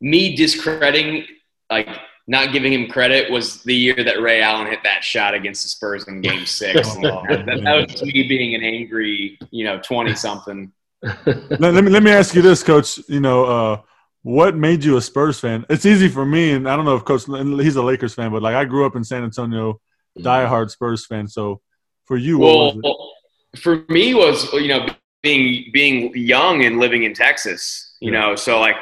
[0.00, 1.24] me discrediting
[1.70, 1.88] like
[2.28, 5.68] not giving him credit was the year that Ray Allen hit that shot against the
[5.68, 6.88] Spurs in Game Six.
[6.96, 10.70] Oh, that, that, was me being an angry, you know, twenty something.
[11.02, 12.98] let, let me let me ask you this, Coach.
[13.08, 13.80] You know, uh,
[14.26, 15.64] what made you a Spurs fan?
[15.70, 18.42] It's easy for me, and I don't know if Coach he's a Lakers fan, but
[18.42, 19.80] like I grew up in San Antonio,
[20.18, 21.28] diehard Spurs fan.
[21.28, 21.60] So
[22.06, 22.82] for you, what was it?
[22.82, 23.12] Well,
[23.56, 24.84] for me was you know
[25.22, 27.94] being being young and living in Texas.
[28.00, 28.20] You Yeah.
[28.20, 28.74] know, so like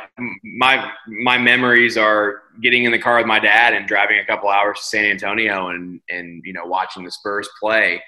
[0.42, 4.48] my my memories are getting in the car with my dad and driving a couple
[4.48, 8.02] hours to San Antonio and and you know watching the Spurs play.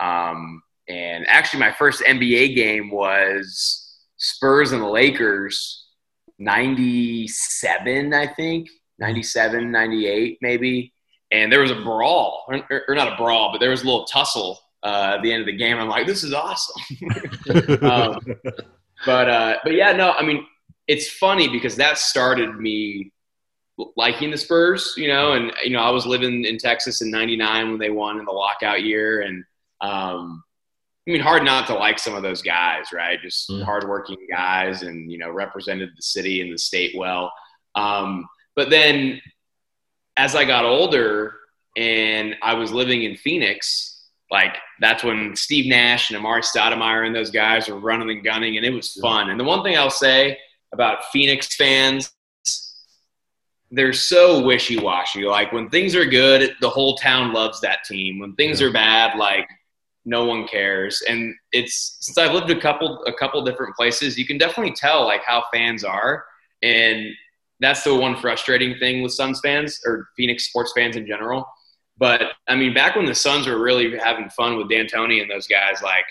[0.00, 5.85] Um, and actually, my first NBA game was Spurs and the Lakers,
[6.38, 8.68] '97, I think,
[8.98, 10.92] '97, '98, maybe.
[11.32, 14.04] And there was a brawl, or, or not a brawl, but there was a little
[14.04, 15.76] tussle uh, at the end of the game.
[15.78, 16.80] I'm like, this is awesome.
[17.82, 18.18] um,
[19.04, 20.46] but uh, but yeah, no, I mean,
[20.86, 23.12] it's funny because that started me
[23.96, 27.70] liking the Spurs, you know, and you know, I was living in Texas in '99
[27.70, 29.44] when they won in the lockout year, and
[29.80, 30.42] um,
[31.06, 33.20] I mean, hard not to like some of those guys, right?
[33.22, 33.64] Just Mm.
[33.64, 37.32] hardworking guys, and you know, represented the city and the state well.
[37.74, 38.26] Um,
[38.56, 39.20] but then,
[40.16, 41.34] as I got older
[41.76, 47.14] and I was living in Phoenix, like that's when Steve Nash and Amar'e Stoudemire and
[47.14, 49.30] those guys were running and gunning, and it was fun.
[49.30, 50.38] And the one thing I'll say
[50.72, 52.12] about Phoenix fans,
[53.70, 55.22] they're so wishy-washy.
[55.24, 58.18] Like when things are good, the whole town loves that team.
[58.18, 59.48] When things are bad, like
[60.06, 61.02] no one cares.
[61.06, 65.04] And it's since I've lived a couple a couple different places, you can definitely tell
[65.04, 66.24] like how fans are,
[66.62, 67.08] and
[67.60, 71.46] that's the one frustrating thing with Suns fans or Phoenix sports fans in general.
[71.98, 75.46] But I mean, back when the Suns were really having fun with D'Antoni and those
[75.46, 76.04] guys, like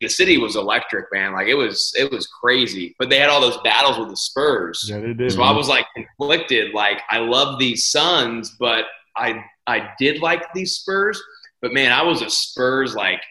[0.00, 1.32] the city was electric, man.
[1.32, 2.96] Like it was, it was crazy.
[2.98, 4.86] But they had all those battles with the Spurs.
[4.88, 5.32] Yeah, they did.
[5.32, 6.74] So I was like conflicted.
[6.74, 11.22] Like I love these Suns, but I I did like these Spurs.
[11.62, 13.22] But man, I was a Spurs like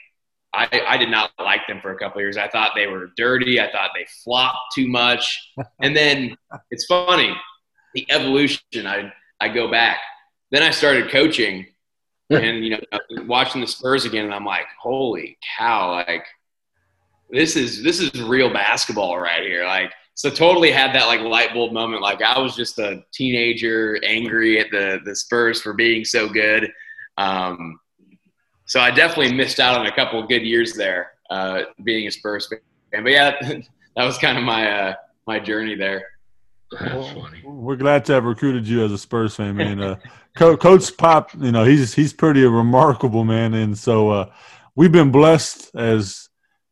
[0.56, 2.38] I, I did not like them for a couple years.
[2.38, 3.60] I thought they were dirty.
[3.60, 5.52] I thought they flopped too much.
[5.82, 6.36] And then
[6.72, 7.36] it's funny,
[7.94, 8.88] the evolution.
[8.88, 10.00] I I go back.
[10.52, 11.66] Then I started coaching,
[12.30, 12.80] and you know,
[13.26, 15.92] watching the Spurs again, and I'm like, holy cow!
[15.92, 16.26] Like
[17.30, 19.66] this is this is real basketball right here.
[19.66, 22.02] Like so, totally had that like light bulb moment.
[22.02, 26.72] Like I was just a teenager, angry at the the Spurs for being so good.
[27.18, 27.80] Um,
[28.66, 32.12] so I definitely missed out on a couple of good years there, uh, being a
[32.12, 32.60] Spurs fan.
[33.04, 33.32] But yeah,
[33.96, 34.94] that was kind of my uh,
[35.28, 36.06] my journey there.
[36.72, 37.42] That's funny.
[37.44, 39.82] We're glad to have recruited you as a Spurs fan, man.
[39.82, 39.96] Uh,
[40.36, 44.32] Co- Coach Pop, you know, he's he's pretty remarkable, man, and so uh,
[44.76, 46.30] we've been blessed as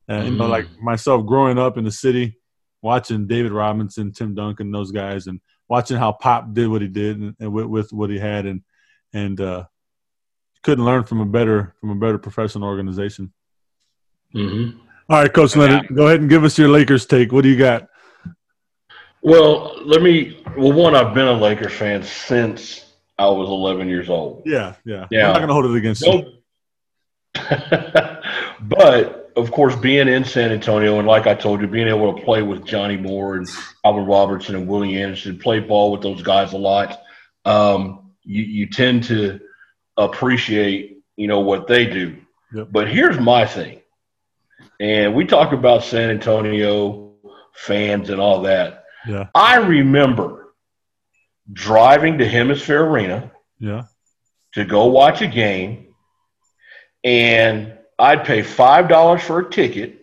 [0.09, 2.37] uh, you know, like myself growing up in the city,
[2.81, 5.39] watching David Robinson, Tim Duncan, those guys, and
[5.69, 8.61] watching how Pop did what he did and, and with, with, what he had, and
[9.13, 9.65] and uh,
[10.63, 13.31] couldn't learn from a better from a better professional organization.
[14.33, 14.79] Mm-hmm.
[15.09, 17.31] All right, Coach Leonard, go ahead and give us your Lakers take.
[17.31, 17.87] What do you got?
[19.21, 20.41] Well, let me.
[20.57, 24.43] Well, one, I've been a Lakers fan since I was 11 years old.
[24.45, 25.07] Yeah, yeah.
[25.11, 25.27] Yeah.
[25.27, 26.33] I'm not gonna hold it against you.
[28.61, 32.23] but of course, being in San Antonio and like I told you, being able to
[32.23, 33.47] play with Johnny Moore and
[33.83, 37.01] Albert Robertson and Willie Anderson, play ball with those guys a lot,
[37.45, 39.39] um, you, you tend to
[39.97, 42.17] appreciate, you know, what they do.
[42.53, 42.67] Yep.
[42.71, 43.81] But here's my thing.
[44.79, 47.13] And we talk about San Antonio
[47.53, 48.85] fans and all that.
[49.07, 50.53] Yeah, I remember
[51.51, 53.83] driving to HemisFair Arena yeah.
[54.53, 55.93] to go watch a game,
[57.03, 59.99] and I'd pay five dollars for a ticket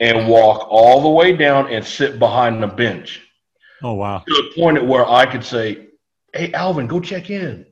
[0.00, 3.20] and walk all the way down and sit behind the bench
[3.82, 4.22] Oh wow.
[4.26, 5.88] to the point at where I could say,
[6.32, 7.66] "Hey, Alvin, go check in,"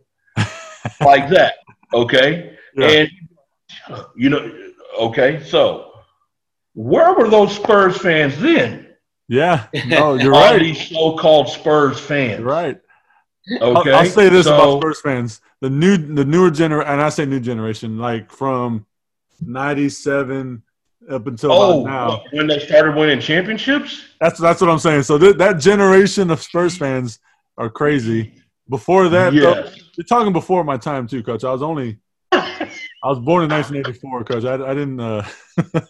[1.01, 1.55] like that.
[1.95, 2.87] Okay, Yeah.
[2.89, 3.11] and
[4.17, 4.51] you know,
[5.01, 5.93] okay, so
[6.75, 8.87] where were those Spurs fans then?
[9.29, 9.67] Yeah.
[9.87, 10.59] No, you're All right.
[10.61, 12.39] these so-called Spurs fans.
[12.41, 12.79] You're right.
[13.61, 13.91] Okay.
[13.93, 17.09] I'll, I'll say this so, about Spurs fans: the new, the newer generation, and I
[17.09, 18.85] say new generation, like from
[19.41, 20.63] '97
[21.11, 22.23] up until Oh, now.
[22.33, 24.03] when they started winning championships?
[24.21, 25.05] That's that's what I'm saying.
[25.05, 27.19] So th- that generation of Spurs fans
[27.57, 28.35] are crazy.
[28.69, 31.45] Before that, though, you're talking before my time too, Coach.
[31.45, 31.99] I was only,
[32.33, 32.69] I
[33.05, 34.45] was born in 1984, Coach.
[34.45, 35.27] I, I didn't, uh,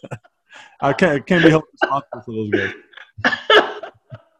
[0.80, 2.72] I can't can't be held responsible for those guys.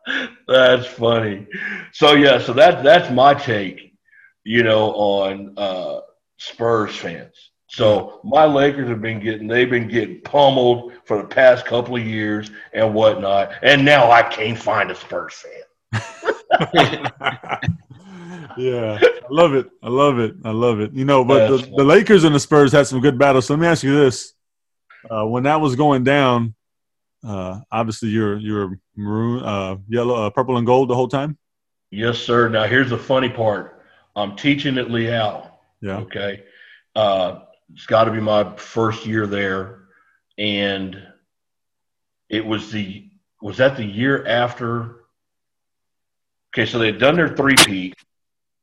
[0.48, 1.46] That's funny.
[1.92, 3.94] So yeah, so that that's my take,
[4.44, 6.00] you know, on uh,
[6.38, 7.34] Spurs fans.
[7.70, 12.06] So my Lakers have been getting they've been getting pummeled for the past couple of
[12.06, 16.02] years and whatnot, and now I can't find a Spurs fan.
[18.56, 19.68] Yeah, I love it.
[19.82, 20.34] I love it.
[20.44, 20.92] I love it.
[20.92, 23.46] You know, but the, the Lakers and the Spurs had some good battles.
[23.46, 24.34] So let me ask you this:
[25.10, 26.54] uh, when that was going down,
[27.26, 31.36] uh, obviously you're you're maroon, uh, yellow, uh, purple, and gold the whole time.
[31.90, 32.48] Yes, sir.
[32.48, 33.82] Now here's the funny part.
[34.14, 35.58] I'm teaching at Leal.
[35.80, 35.98] Yeah.
[35.98, 36.44] Okay.
[36.94, 37.40] Uh,
[37.72, 39.84] it's got to be my first year there,
[40.36, 41.00] and
[42.28, 43.08] it was the
[43.40, 44.96] was that the year after.
[46.52, 47.94] Okay, so they had done their three peat,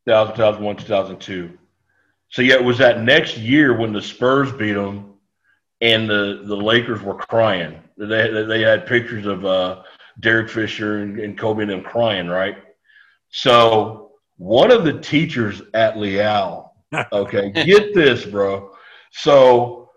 [0.07, 1.57] 2000, 2001, 2002.
[2.29, 5.13] So yeah, it was that next year when the Spurs beat them,
[5.81, 7.79] and the the Lakers were crying.
[7.97, 9.83] They they had pictures of uh,
[10.19, 12.57] Derek Fisher and, and Kobe and them crying, right?
[13.29, 16.73] So one of the teachers at Leal,
[17.11, 18.71] okay, get this, bro.
[19.11, 19.89] So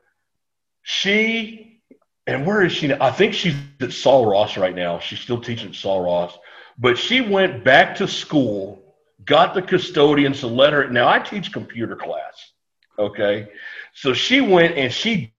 [0.83, 1.81] she,
[2.27, 2.89] and where is she?
[2.89, 2.99] Now?
[3.01, 4.99] I think she's at Sul Ross right now.
[4.99, 6.39] She's still teaching at Sul Ross,
[6.79, 8.88] but she went back to school,
[9.29, 10.89] got the custodians to let her.
[10.89, 12.53] Now I teach computer class,
[12.99, 13.49] okay.
[13.93, 15.35] So she went and she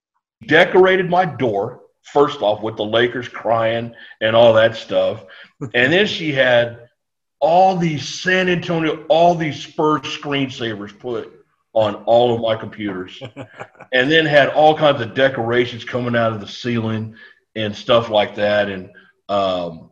[0.48, 5.26] decorated my door first off with the Lakers crying and all that stuff,
[5.74, 6.88] and then she had
[7.42, 11.34] all these San Antonio, all these Spurs screensavers put
[11.74, 13.22] on all of my computers,
[13.94, 17.16] and then had all kinds of decorations coming out of the ceiling
[17.56, 18.70] and stuff like that.
[18.70, 18.90] And
[19.30, 19.92] um,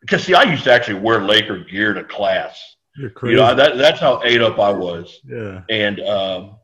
[0.00, 2.73] because see, I used to actually wear Laker gear to class.
[2.96, 5.20] You're You know, that, that's how ate up I was.
[5.28, 5.62] yeah.
[5.68, 6.56] And um,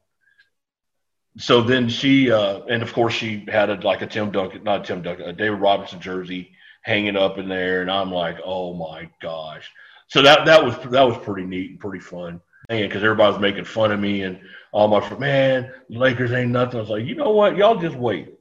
[1.39, 4.85] so then she, uh, and of course she had a, like a Tim Duncan, not
[4.85, 6.53] Tim Duncan, a David Robinson jersey
[6.83, 9.71] hanging up in there, and I'm like, oh my gosh.
[10.09, 13.41] So that that was that was pretty neat and pretty fun, And because everybody was
[13.41, 14.41] making fun of me and
[14.73, 16.79] all my friends, man, Lakers ain't nothing.
[16.79, 18.35] I was like, you know what, y'all just wait.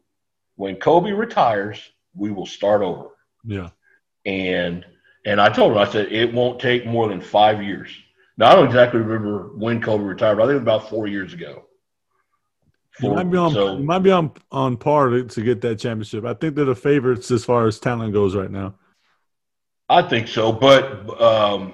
[0.56, 1.80] When Kobe retires,
[2.16, 3.10] we will start over.
[3.46, 3.70] Yeah.
[4.26, 4.86] And
[5.26, 7.90] and I told him, I said, it won't take more than five years.
[8.38, 11.66] Now I don't exactly remember when Kobe retired, but I think about four years ago.
[13.02, 13.54] You might be on.
[13.54, 16.26] So- might be on on par to, to get that championship.
[16.26, 18.76] I think they're the favorites as far as talent goes right now.
[19.88, 21.74] I think so, but um,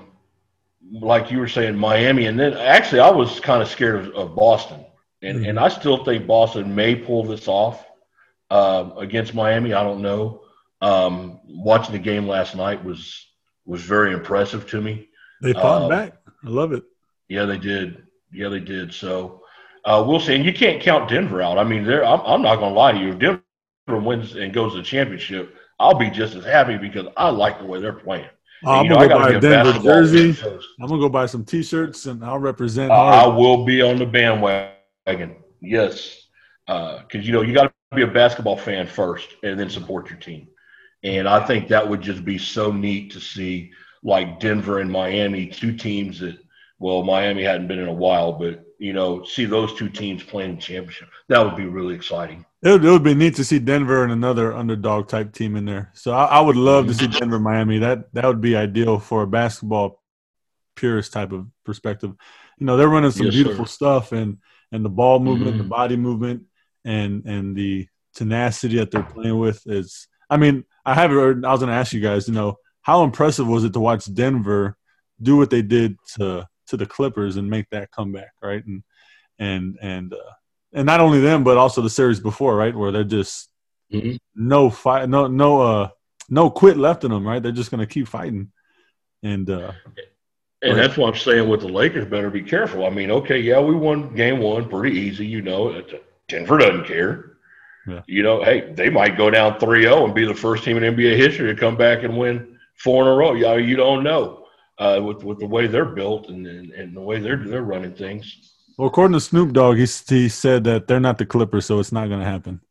[0.91, 4.35] like you were saying, Miami, and then actually I was kind of scared of, of
[4.35, 4.85] Boston,
[5.21, 5.49] and Mhm.
[5.49, 7.85] and I still think Boston may pull this off
[8.51, 9.73] um, against Miami.
[9.73, 10.41] I don't know.
[10.81, 13.25] Um, watching the game last night was
[13.66, 15.09] was very impressive to me.
[15.41, 16.13] They fought Um, back.
[16.45, 16.84] I love it.
[17.30, 18.03] Yeah, they did.
[18.32, 18.93] Yeah, they did.
[18.93, 19.41] So
[19.86, 20.36] uh, we'll see.
[20.36, 21.57] And you can't count Denver out.
[21.57, 23.09] I mean, they're, I'm, I'm not going to lie to you.
[23.09, 23.41] If Denver
[23.88, 27.66] wins and goes to the championship, I'll be just as happy because I like the
[27.66, 28.30] way they're playing.
[28.63, 30.36] Oh, I'm gonna know, go buy a Denver jersey.
[30.80, 34.05] I'm gonna go buy some T-shirts and I'll represent Uh, I will be on the
[34.05, 35.36] bandwagon.
[35.61, 36.28] Yes,
[36.66, 40.20] because you know you got to be a basketball fan first, and then support your
[40.20, 40.47] team.
[41.06, 43.72] And I think that would just be so neat to see,
[44.03, 46.38] like Denver and Miami, two teams that,
[46.80, 50.56] well, Miami hadn't been in a while, but you know, see those two teams playing
[50.56, 51.10] the championship.
[51.30, 52.45] That would be really exciting.
[52.64, 55.66] It would, it would be neat to see Denver and another underdog type team in
[55.66, 55.91] there.
[55.93, 57.20] So I, I would love to see Mm-hmm.
[57.20, 57.78] Denver, Miami.
[57.80, 60.01] That that would be ideal for a basketball
[60.76, 62.14] purist type of perspective.
[62.60, 63.72] You know, they're running some Yes, beautiful sir.
[63.72, 64.38] stuff and
[64.72, 65.70] and the ball movement, the Mhm.
[65.70, 66.43] body movement,
[66.84, 70.08] and and the tenacity that they're playing with is.
[70.30, 71.43] I mean, I have heard.
[71.45, 72.27] I was going to ask you guys.
[72.27, 74.77] You know, how impressive was it to watch Denver
[75.21, 78.63] do what they did to to the Clippers and make that comeback, right?
[78.65, 78.83] And
[79.39, 80.31] and and uh,
[80.73, 83.49] and not only them, but also the series before, right, where they're just
[83.93, 84.17] Mhm.
[84.36, 85.89] no fight, no no uh
[86.29, 87.41] no quit left in them, right?
[87.41, 88.51] They're just gonna keep fighting,
[89.23, 89.71] and uh,
[90.61, 92.05] And that's what I'm saying with the Lakers.
[92.09, 92.86] Better be careful.
[92.86, 95.25] I mean, okay, yeah, we won game one pretty easy.
[95.27, 97.34] You know, It's- Denver doesn't care.
[97.88, 98.01] Yeah.
[98.07, 101.17] You know, hey, they might go down 3-0 and be the first team in NBA
[101.17, 103.33] history to come back and win four in a row.
[103.33, 104.45] Yeah, you don't know
[104.77, 107.93] uh, with with the way they're built and, and, and the way they're they're running
[107.93, 108.53] things.
[108.77, 111.91] well, according to Snoop Dogg, he he said that they're not the Clippers, so it's
[111.91, 112.61] not gonna happen.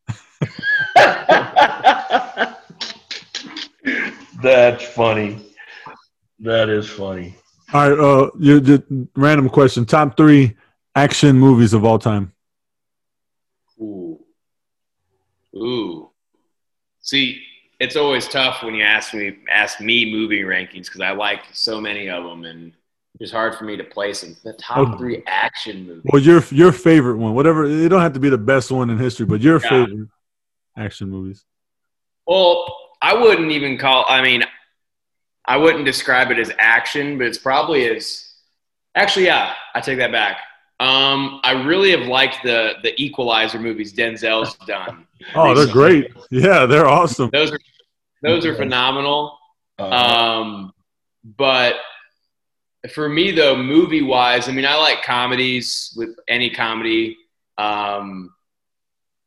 [4.42, 5.40] That's funny.
[6.40, 7.36] That is funny.
[7.72, 8.82] All right, uh, you just
[9.16, 10.56] random question: top three
[10.94, 12.32] action movies of all time.
[13.80, 14.20] Ooh.
[15.56, 16.10] Ooh.
[17.00, 17.42] See,
[17.80, 21.80] it's always tough when you ask me ask me movie rankings because I like so
[21.80, 22.72] many of them, and
[23.20, 24.36] it's hard for me to place them.
[24.44, 24.98] The top Oh.
[24.98, 26.02] three action movies.
[26.12, 27.64] Well, your your favorite one, whatever.
[27.64, 29.68] It don't have to be the best one in history, but your Yeah.
[29.68, 30.08] favorite
[30.76, 31.44] action movies.
[32.26, 34.04] Well, I wouldn't even call.
[34.08, 34.44] I mean,
[35.44, 38.30] I wouldn't describe it as action, but it's probably as.
[38.94, 40.38] Actually, yeah, I take that back.
[40.80, 45.06] Um, I really have liked the the Equalizer movies Denzel's done.
[45.34, 46.12] Oh, they're great.
[46.30, 47.30] Yeah, they're awesome.
[47.30, 47.58] Those are
[48.22, 49.38] those are phenomenal.
[49.78, 50.72] Uh, Um,
[51.24, 51.76] but
[52.92, 57.16] for me, though, movie wise, I mean, I like comedies with any comedy.
[57.56, 58.34] Um,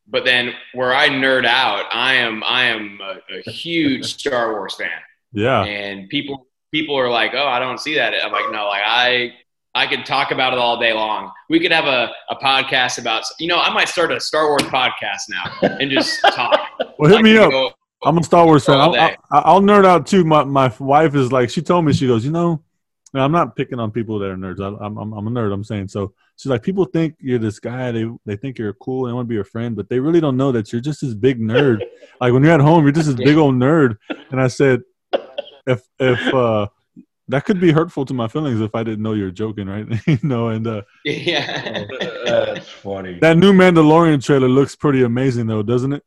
[0.07, 4.75] but then where I nerd out, I am I am a, a huge Star Wars
[4.75, 4.89] fan,
[5.33, 8.83] Yeah, and people people are like, "Oh, I don't see that." I'm like, "No, like
[8.85, 9.33] I
[9.77, 11.31] I could talk about it all day long.
[11.49, 14.63] We could have a, a podcast about you know I might start a Star Wars
[14.63, 16.59] podcast now and just talk."
[16.97, 17.51] well, hit I me up.
[17.51, 17.71] go-
[18.03, 18.79] I'm a Star Wars fan.
[18.79, 18.95] I'll.
[18.95, 20.23] I'll, I'll nerd out too.
[20.23, 22.63] My my wife is like, she told me, she goes, you know,
[23.13, 24.59] I'm not picking on people that are nerds.
[24.61, 25.53] I, I'm, I'm I'm a nerd.
[25.53, 26.13] I'm saying so.
[26.37, 27.91] She's like, people think you're this guy.
[27.91, 29.05] They they think you're cool.
[29.05, 31.13] They want to be your friend, but they really don't know that you're just this
[31.13, 31.81] big nerd.
[32.21, 33.97] like when you're at home, you're just this big old nerd.
[34.31, 34.81] And I said,
[35.65, 36.67] if if uh,
[37.29, 39.85] that could be hurtful to my feelings if I didn't know you're joking, right?
[40.07, 41.85] you know, and uh, yeah.
[42.25, 43.19] that's funny.
[43.19, 46.03] that new Mandalorian trailer looks pretty amazing, though, doesn't it?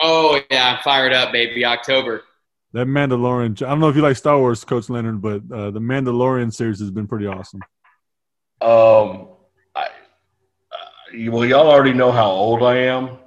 [0.00, 1.64] Oh yeah, I'm fired up, baby.
[1.64, 2.22] October.
[2.72, 3.60] That Mandalorian.
[3.62, 6.78] I don't know if you like Star Wars, Coach Leonard, but uh, the Mandalorian series
[6.80, 7.60] has been pretty awesome.
[8.60, 9.28] Um,
[9.74, 13.18] I, uh, well, y'all already know how old I am,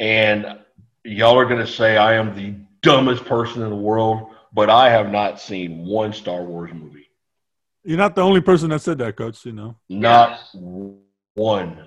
[0.00, 0.58] and
[1.04, 4.88] y'all are going to say I am the dumbest person in the world, but I
[4.88, 7.10] have not seen one Star Wars movie.
[7.84, 9.44] You're not the only person that said that, Coach.
[9.44, 9.76] You know.
[9.90, 10.40] Not
[11.34, 11.84] one.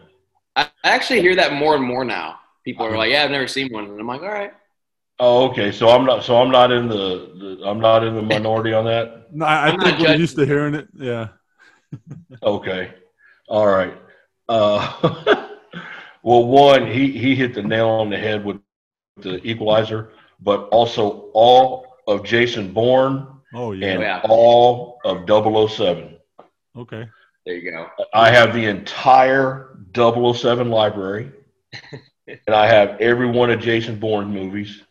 [0.56, 2.40] I I actually hear that more and more now.
[2.64, 4.54] People are like, "Yeah, I've never seen one," and I'm like, "All right."
[5.20, 5.72] Oh, okay.
[5.72, 6.24] So I'm not.
[6.24, 7.58] So I'm not in the.
[7.58, 9.16] the I'm not in the minority on that.
[9.32, 10.20] No, I, I think we're judging.
[10.22, 10.88] used to hearing it.
[10.94, 11.28] Yeah.
[12.44, 12.94] Okay.
[13.48, 13.96] All right.
[14.48, 14.82] Uh,
[16.24, 18.60] well, one, he he hit the nail on the head with
[19.18, 23.94] the Equalizer, but also all of Jason Bourne Oh yeah.
[23.94, 24.22] and yeah.
[24.30, 26.18] all of 007.
[26.78, 27.10] Okay.
[27.46, 27.88] There you go.
[28.14, 31.32] I have the entire 007 library,
[32.28, 34.84] and I have every one of Jason Bourne movies,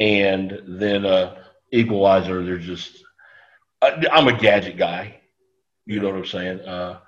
[0.00, 1.36] and then uh,
[1.72, 2.44] Equalizer.
[2.44, 3.04] They're just,
[3.82, 5.20] I, I'm a gadget guy.
[5.86, 6.60] You know what I'm saying?
[6.60, 7.00] Uh,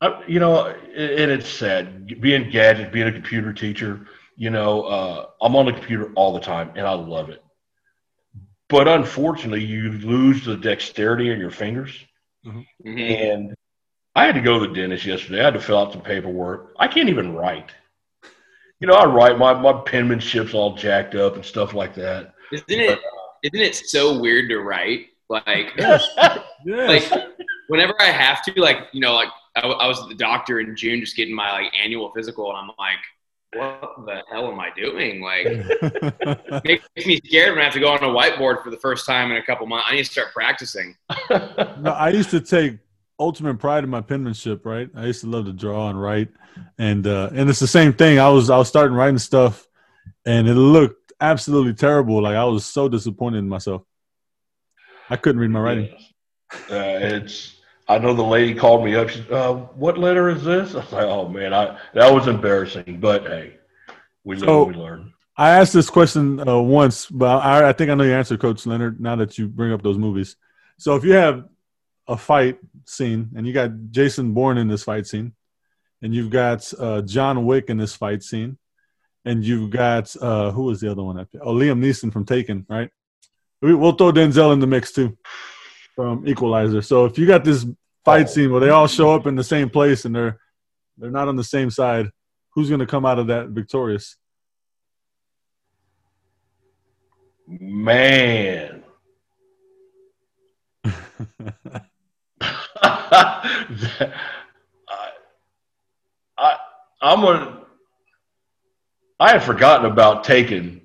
[0.00, 4.06] I, you know, and it's sad being gadget, being a computer teacher.
[4.36, 7.43] You know, uh, I'm on the computer all the time, and I love it.
[8.68, 11.98] But unfortunately, you lose the dexterity in your fingers.
[12.46, 12.64] Mhm.
[12.84, 13.54] And
[14.14, 15.40] I had to go to the dentist yesterday.
[15.40, 16.74] I had to fill out some paperwork.
[16.78, 17.70] I can't even write.
[18.80, 22.34] You know, I write my my penmanship's all jacked up and stuff like that.
[22.52, 23.00] Isn't it?
[23.42, 25.08] Isn't it so weird to write?
[25.28, 26.06] Like, Yes.
[26.66, 27.24] like
[27.68, 31.00] whenever I have to, like, you know, like I was at the doctor in June
[31.00, 32.98] just getting my like annual physical, and I'm like,
[33.56, 35.20] what the hell am I doing?
[35.20, 39.06] Like, makes me scared when I have to go on a whiteboard for the first
[39.06, 39.86] time in a couple months.
[39.88, 40.96] I need to start practicing.
[41.30, 42.78] no, I used to take
[43.18, 44.64] ultimate pride in my penmanship.
[44.64, 46.28] Right, I used to love to draw and write,
[46.78, 48.18] and uh, and it's the same thing.
[48.18, 49.66] I was I was starting writing stuff,
[50.26, 52.22] and it looked absolutely terrible.
[52.22, 53.82] Like I was so disappointed in myself.
[55.10, 55.94] I couldn't read my writing.
[56.52, 57.53] Uh, it's.
[57.86, 59.10] I know the lady called me up.
[59.10, 62.26] She said, uh, "What letter is this?" I was like, "Oh man, I that was
[62.26, 63.56] embarrassing." But hey,
[64.24, 65.12] we live, So- we learn.
[65.36, 68.66] I asked this question uh, once, but I, I think I know your answer, Coach
[68.66, 69.00] Leonard.
[69.00, 70.36] Now that you bring up those movies,
[70.78, 71.44] so if you have
[72.06, 75.32] a fight scene and you got Jason Bourne in this fight scene,
[76.02, 78.58] and you've got uh, John Wick in this fight scene,
[79.24, 81.18] and you've got uh, who was the other one?
[81.18, 82.90] Oh, Liam Neeson from Taken, right?
[83.60, 85.18] We, we'll throw Denzel in the mix too
[85.94, 86.82] from Equalizer.
[86.82, 87.66] So if you got this
[88.04, 90.38] fight scene where they all show up in the same place and they're
[90.98, 92.10] they're not on the same side,
[92.50, 94.16] who's going to come out of that victorious?
[97.48, 98.82] Man.
[102.82, 104.12] I,
[106.38, 106.56] I,
[107.00, 107.60] I'm gonna.
[109.20, 110.82] I had forgotten about Taken.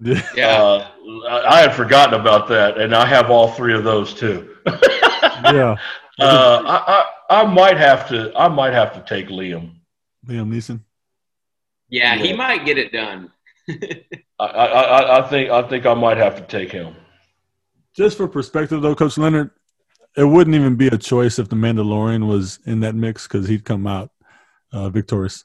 [0.00, 0.22] yeah.
[0.34, 0.62] Yeah.
[0.62, 0.90] Uh,
[1.28, 4.56] I I had forgotten about that, and I have all three of those too.
[4.66, 5.76] yeah.
[6.18, 8.32] Uh, I, I, I might have to.
[8.36, 9.72] I might have to take Liam.
[10.26, 10.80] Liam Neeson.
[11.88, 13.30] yeah, he might get it done.
[14.38, 15.50] I, I, I- I think.
[15.50, 16.94] I think I might have to take him.
[17.96, 19.50] Just for perspective, though, Coach Leonard,
[20.16, 23.64] it wouldn't even be a choice if the Mandalorian was in that mix because he'd
[23.64, 24.10] come out
[24.72, 25.44] uh, victorious.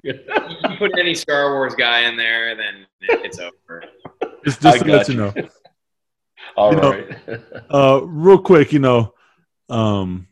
[0.00, 3.84] You put any Star Wars guy in there, then it's over.
[4.44, 5.20] just I just to let you you.
[5.20, 5.34] know.
[6.56, 7.08] All You know-
[7.70, 9.14] Uh, real quick, you know,
[9.68, 10.26] um,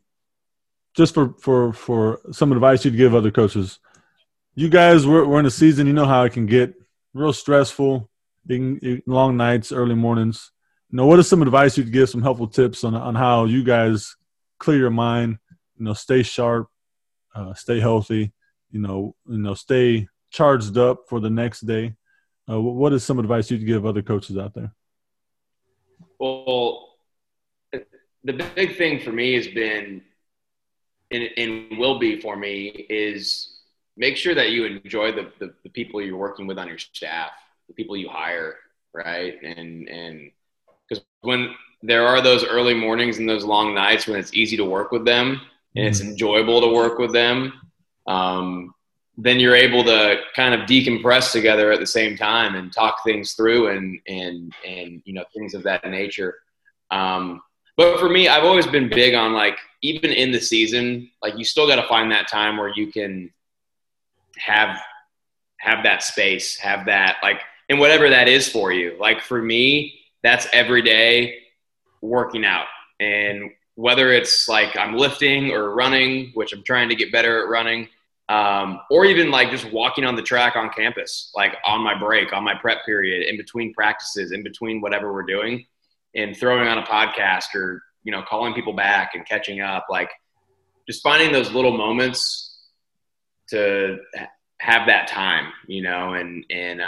[0.94, 3.78] just for for for some advice you'd give other coaches.
[4.56, 5.86] You guys, we're, we're in a season.
[5.86, 6.74] You know how it can get
[7.14, 8.10] real stressful,
[9.06, 10.50] long nights, early mornings.
[10.90, 12.08] You know, what is some advice you'd give?
[12.10, 14.16] Some helpful tips on on how you guys
[14.58, 15.38] clear your mind.
[15.78, 16.66] You know, stay sharp,
[17.38, 18.32] uh, stay healthy.
[18.70, 21.94] You know, you know, stay charged up for the next day.
[22.50, 24.72] Uh, what is some advice you'd give other coaches out there?
[26.18, 26.88] Well,
[28.24, 30.02] the big thing for me has been,
[31.10, 33.60] and, and will be for me, is
[33.96, 37.30] make sure that you enjoy the, the, the people you're working with on your staff,
[37.68, 38.56] the people you hire,
[38.94, 39.40] right?
[39.42, 40.30] And and
[40.88, 44.64] because when there are those early mornings and those long nights when it's easy to
[44.64, 45.40] work with them
[45.78, 47.52] and it's enjoyable to work with them,
[48.08, 48.74] um,
[49.16, 53.34] then you're able to kind of decompress together at the same time and talk things
[53.34, 56.34] through and and and you know things of that nature.
[56.90, 57.40] Um,
[57.76, 61.44] but for me, I've always been big on like even in the season, like you
[61.44, 63.32] still got to find that time where you can
[64.36, 64.80] have
[65.60, 68.96] have that space, have that like, and whatever that is for you.
[68.98, 71.38] Like for me, that's every day
[72.00, 72.66] working out,
[72.98, 77.48] and whether it's like I'm lifting or running, which I'm trying to get better at
[77.48, 77.86] running
[78.28, 82.32] um, or even like just walking on the track on campus, like on my break,
[82.32, 85.64] on my prep period, in between practices, in between whatever we're doing,
[86.16, 90.10] and throwing on a podcast or you know calling people back and catching up, like
[90.88, 92.58] just finding those little moments
[93.50, 93.98] to
[94.58, 96.80] have that time, you know, and and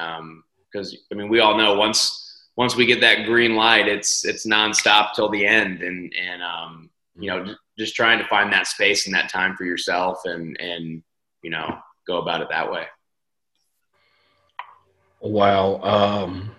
[0.72, 4.46] because I mean we all know once once we get that green light, it's it's
[4.46, 8.66] nonstop till the end, and and um, you know just, just trying to find that
[8.66, 11.02] space and that time for yourself and and
[11.42, 12.84] you know, go about it that way.
[15.20, 15.80] Wow.
[15.82, 16.50] Um,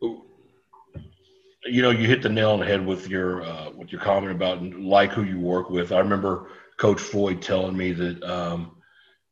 [0.00, 4.32] you know, you hit the nail on the head with your uh, with your comment
[4.32, 5.90] about like who you work with.
[5.90, 8.76] I remember Coach Floyd telling me that um,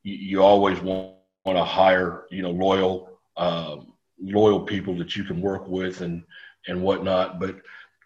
[0.02, 1.14] you, you, always want,
[1.44, 6.22] want to hire, you know, loyal, um, loyal people that you can work with and
[6.66, 7.40] and whatnot.
[7.40, 7.56] But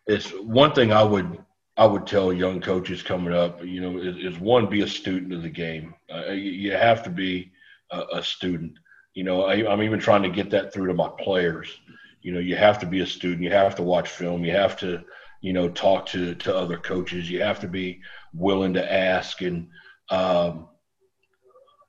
[0.06, 1.38] it's one thing I would
[1.78, 5.32] I would tell young coaches coming up, you know, is, is one be a student
[5.32, 5.94] of the game.
[6.12, 7.52] Uh, you, you, have to be
[7.92, 8.72] a, a student.
[9.14, 11.78] You know, I, I'm even trying to get that through to my players.
[12.22, 13.44] You know, you have to be a student.
[13.44, 14.44] You have to watch film.
[14.44, 15.04] You have to,
[15.40, 17.30] you know, talk to to other coaches.
[17.30, 18.00] You have to be
[18.34, 19.40] willing to ask.
[19.40, 19.68] And
[20.10, 20.66] um,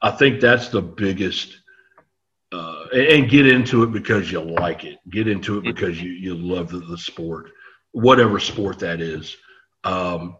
[0.03, 1.57] I think that's the biggest.
[2.51, 4.97] Uh, and get into it because you like it.
[5.11, 7.51] Get into it because you, you love the, the sport,
[7.91, 9.37] whatever sport that is.
[9.83, 10.37] Um,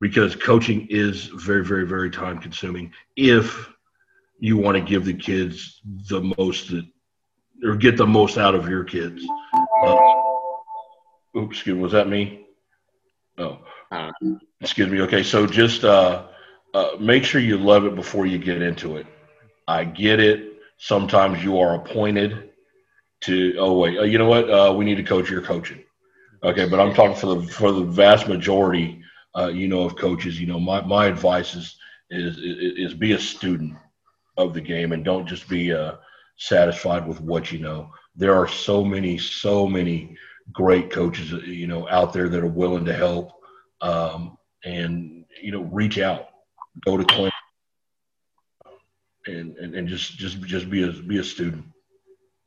[0.00, 3.72] because coaching is very, very, very time consuming if
[4.40, 6.84] you want to give the kids the most that,
[7.62, 9.24] or get the most out of your kids.
[9.82, 9.96] Uh,
[11.36, 12.46] oops, excuse me, was that me?
[13.38, 13.60] Oh,
[14.60, 15.00] excuse me.
[15.02, 16.26] Okay, so just uh,
[16.74, 19.06] uh, make sure you love it before you get into it.
[19.66, 20.53] I get it.
[20.78, 22.50] Sometimes you are appointed
[23.22, 23.54] to.
[23.58, 24.50] Oh wait, uh, you know what?
[24.50, 25.30] Uh, we need to coach.
[25.30, 25.84] You're coaching.
[26.42, 29.02] Okay, but I'm talking for the for the vast majority,
[29.36, 30.40] uh, you know, of coaches.
[30.40, 31.76] You know, my my advice is
[32.10, 33.74] is is, is be a student
[34.36, 35.94] of the game and don't just be uh,
[36.36, 37.90] satisfied with what you know.
[38.16, 40.16] There are so many, so many
[40.52, 43.32] great coaches, uh, you know, out there that are willing to help
[43.80, 46.28] um, and you know reach out,
[46.84, 47.30] go to claim,
[49.26, 51.64] and, and and just just just be a be a student.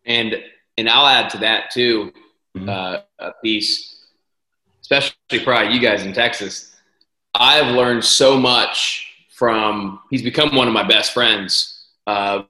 [0.06, 0.36] And
[0.78, 2.14] and I'll add to that too,
[2.56, 2.70] mm-hmm.
[2.70, 4.06] uh, a piece,
[4.82, 6.76] especially probably you guys in Texas.
[7.34, 10.00] I've learned so much from.
[10.10, 11.74] He's become one of my best friends.
[12.06, 12.44] Uh,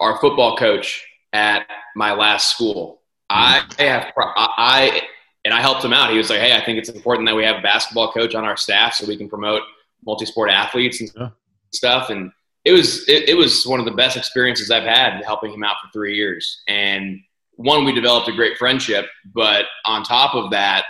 [0.00, 3.02] our football coach at my last school.
[3.30, 3.82] I mm-hmm.
[3.82, 5.02] have I
[5.44, 6.10] and I helped him out.
[6.10, 8.44] He was like, "Hey, I think it's important that we have a basketball coach on
[8.44, 9.62] our staff so we can promote
[10.04, 11.28] multi-sport athletes and yeah.
[11.72, 12.32] stuff." And
[12.64, 15.76] it was it, it, was one of the best experiences I've had helping him out
[15.82, 16.62] for three years.
[16.66, 17.20] And
[17.56, 20.86] one, we developed a great friendship, but on top of that,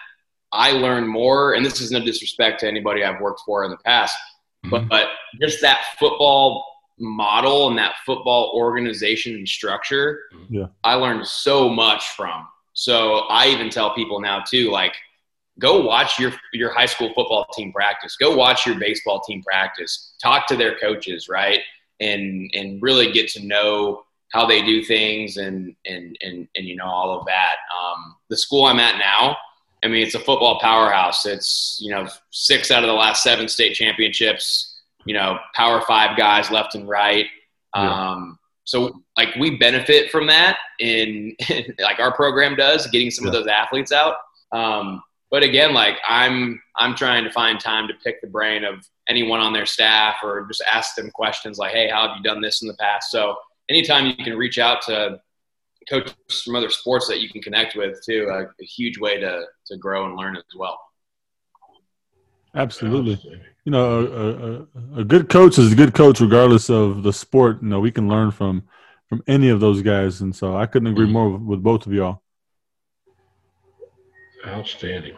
[0.53, 1.55] I learned more.
[1.55, 4.17] And this is no disrespect to anybody I've worked for in the past,
[4.65, 4.71] mm-hmm.
[4.71, 5.09] but, but
[5.41, 6.65] just that football
[6.99, 10.67] model and that football organization and structure, yeah.
[10.85, 12.47] I learned so much from.
[12.73, 14.95] So I even tell people now too, like,
[15.59, 18.17] go watch your your high school football team practice.
[18.17, 20.15] Go watch your baseball team practice.
[20.23, 21.61] Talk to their coaches, right?
[22.01, 26.77] And and really get to know how they do things and and and and you
[26.77, 27.57] know all of that.
[27.77, 29.37] Um, the school I'm at now,
[29.83, 31.27] I mean, it's a football powerhouse.
[31.27, 34.81] It's you know six out of the last seven state championships.
[35.05, 37.27] You know, Power Five guys left and right.
[37.77, 38.11] Yeah.
[38.11, 41.37] Um, so like we benefit from that in,
[41.79, 43.29] like our program does, getting some yeah.
[43.29, 44.17] of those athletes out.
[44.53, 45.03] Um,
[45.35, 49.41] but again, like I'm I'm trying to find time to pick the brain of anyone
[49.41, 52.63] on their staff or just ask them questions like, hey, how have you done this
[52.63, 53.11] in the past?
[53.11, 53.35] So
[53.69, 55.21] anytime you can reach out to
[55.91, 59.47] coaches from other sports that you can connect with too, a, a huge way to
[59.67, 60.79] to grow and learn as well.
[62.55, 63.19] Absolutely.
[63.65, 67.61] You know, a, a, a, good coach is a good coach regardless of the sport.
[67.61, 68.63] You know, we can learn from
[69.09, 71.13] from any of those guys, and so I couldn't agree mm-hmm.
[71.13, 72.23] more with, with both of y'all.
[74.47, 75.17] Outstanding.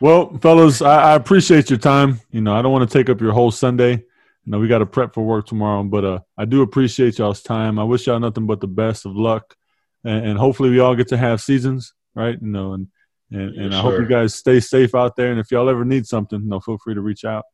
[0.00, 2.20] Well, fellas, I, I, appreciate your time.
[2.30, 3.92] You know, I don't want to take up your whole Sunday.
[3.92, 7.42] You know, we got to prep for work tomorrow, but uh, I do appreciate y'all's
[7.42, 7.78] time.
[7.78, 9.56] I wish y'all nothing but the best of luck,
[10.04, 12.38] and, and hopefully we all get to have seasons, right?
[12.40, 12.86] You know, and
[13.30, 15.30] and, and yes, I hope you guys stay safe out there.
[15.30, 17.44] And if y'all ever need something, you know, feel free to reach out.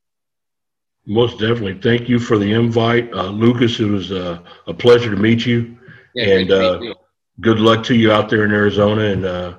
[1.07, 1.81] Most definitely.
[1.81, 3.81] Thank you for the invite, uh, Lucas.
[3.81, 5.77] It was uh, a pleasure to meet you,
[6.15, 6.95] yeah, and uh, you.
[7.41, 9.03] good luck to you out there in Arizona.
[9.03, 9.59] And uh,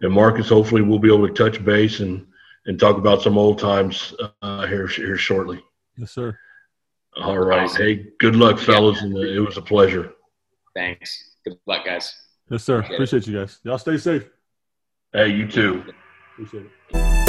[0.00, 2.26] and Marcus, hopefully, we'll be able to touch base and
[2.66, 5.62] and talk about some old times uh, here here shortly.
[5.96, 6.38] Yes, sir.
[7.16, 7.64] All right.
[7.64, 7.82] Awesome.
[7.82, 9.06] Hey, good luck, fellas, yeah.
[9.06, 10.12] and uh, it was a pleasure.
[10.74, 11.36] Thanks.
[11.44, 12.14] Good luck, guys.
[12.50, 12.78] Yes, sir.
[12.78, 13.58] Appreciate, Appreciate you guys.
[13.64, 14.28] Y'all stay safe.
[15.12, 15.84] Hey, you too.
[16.34, 17.19] Appreciate it.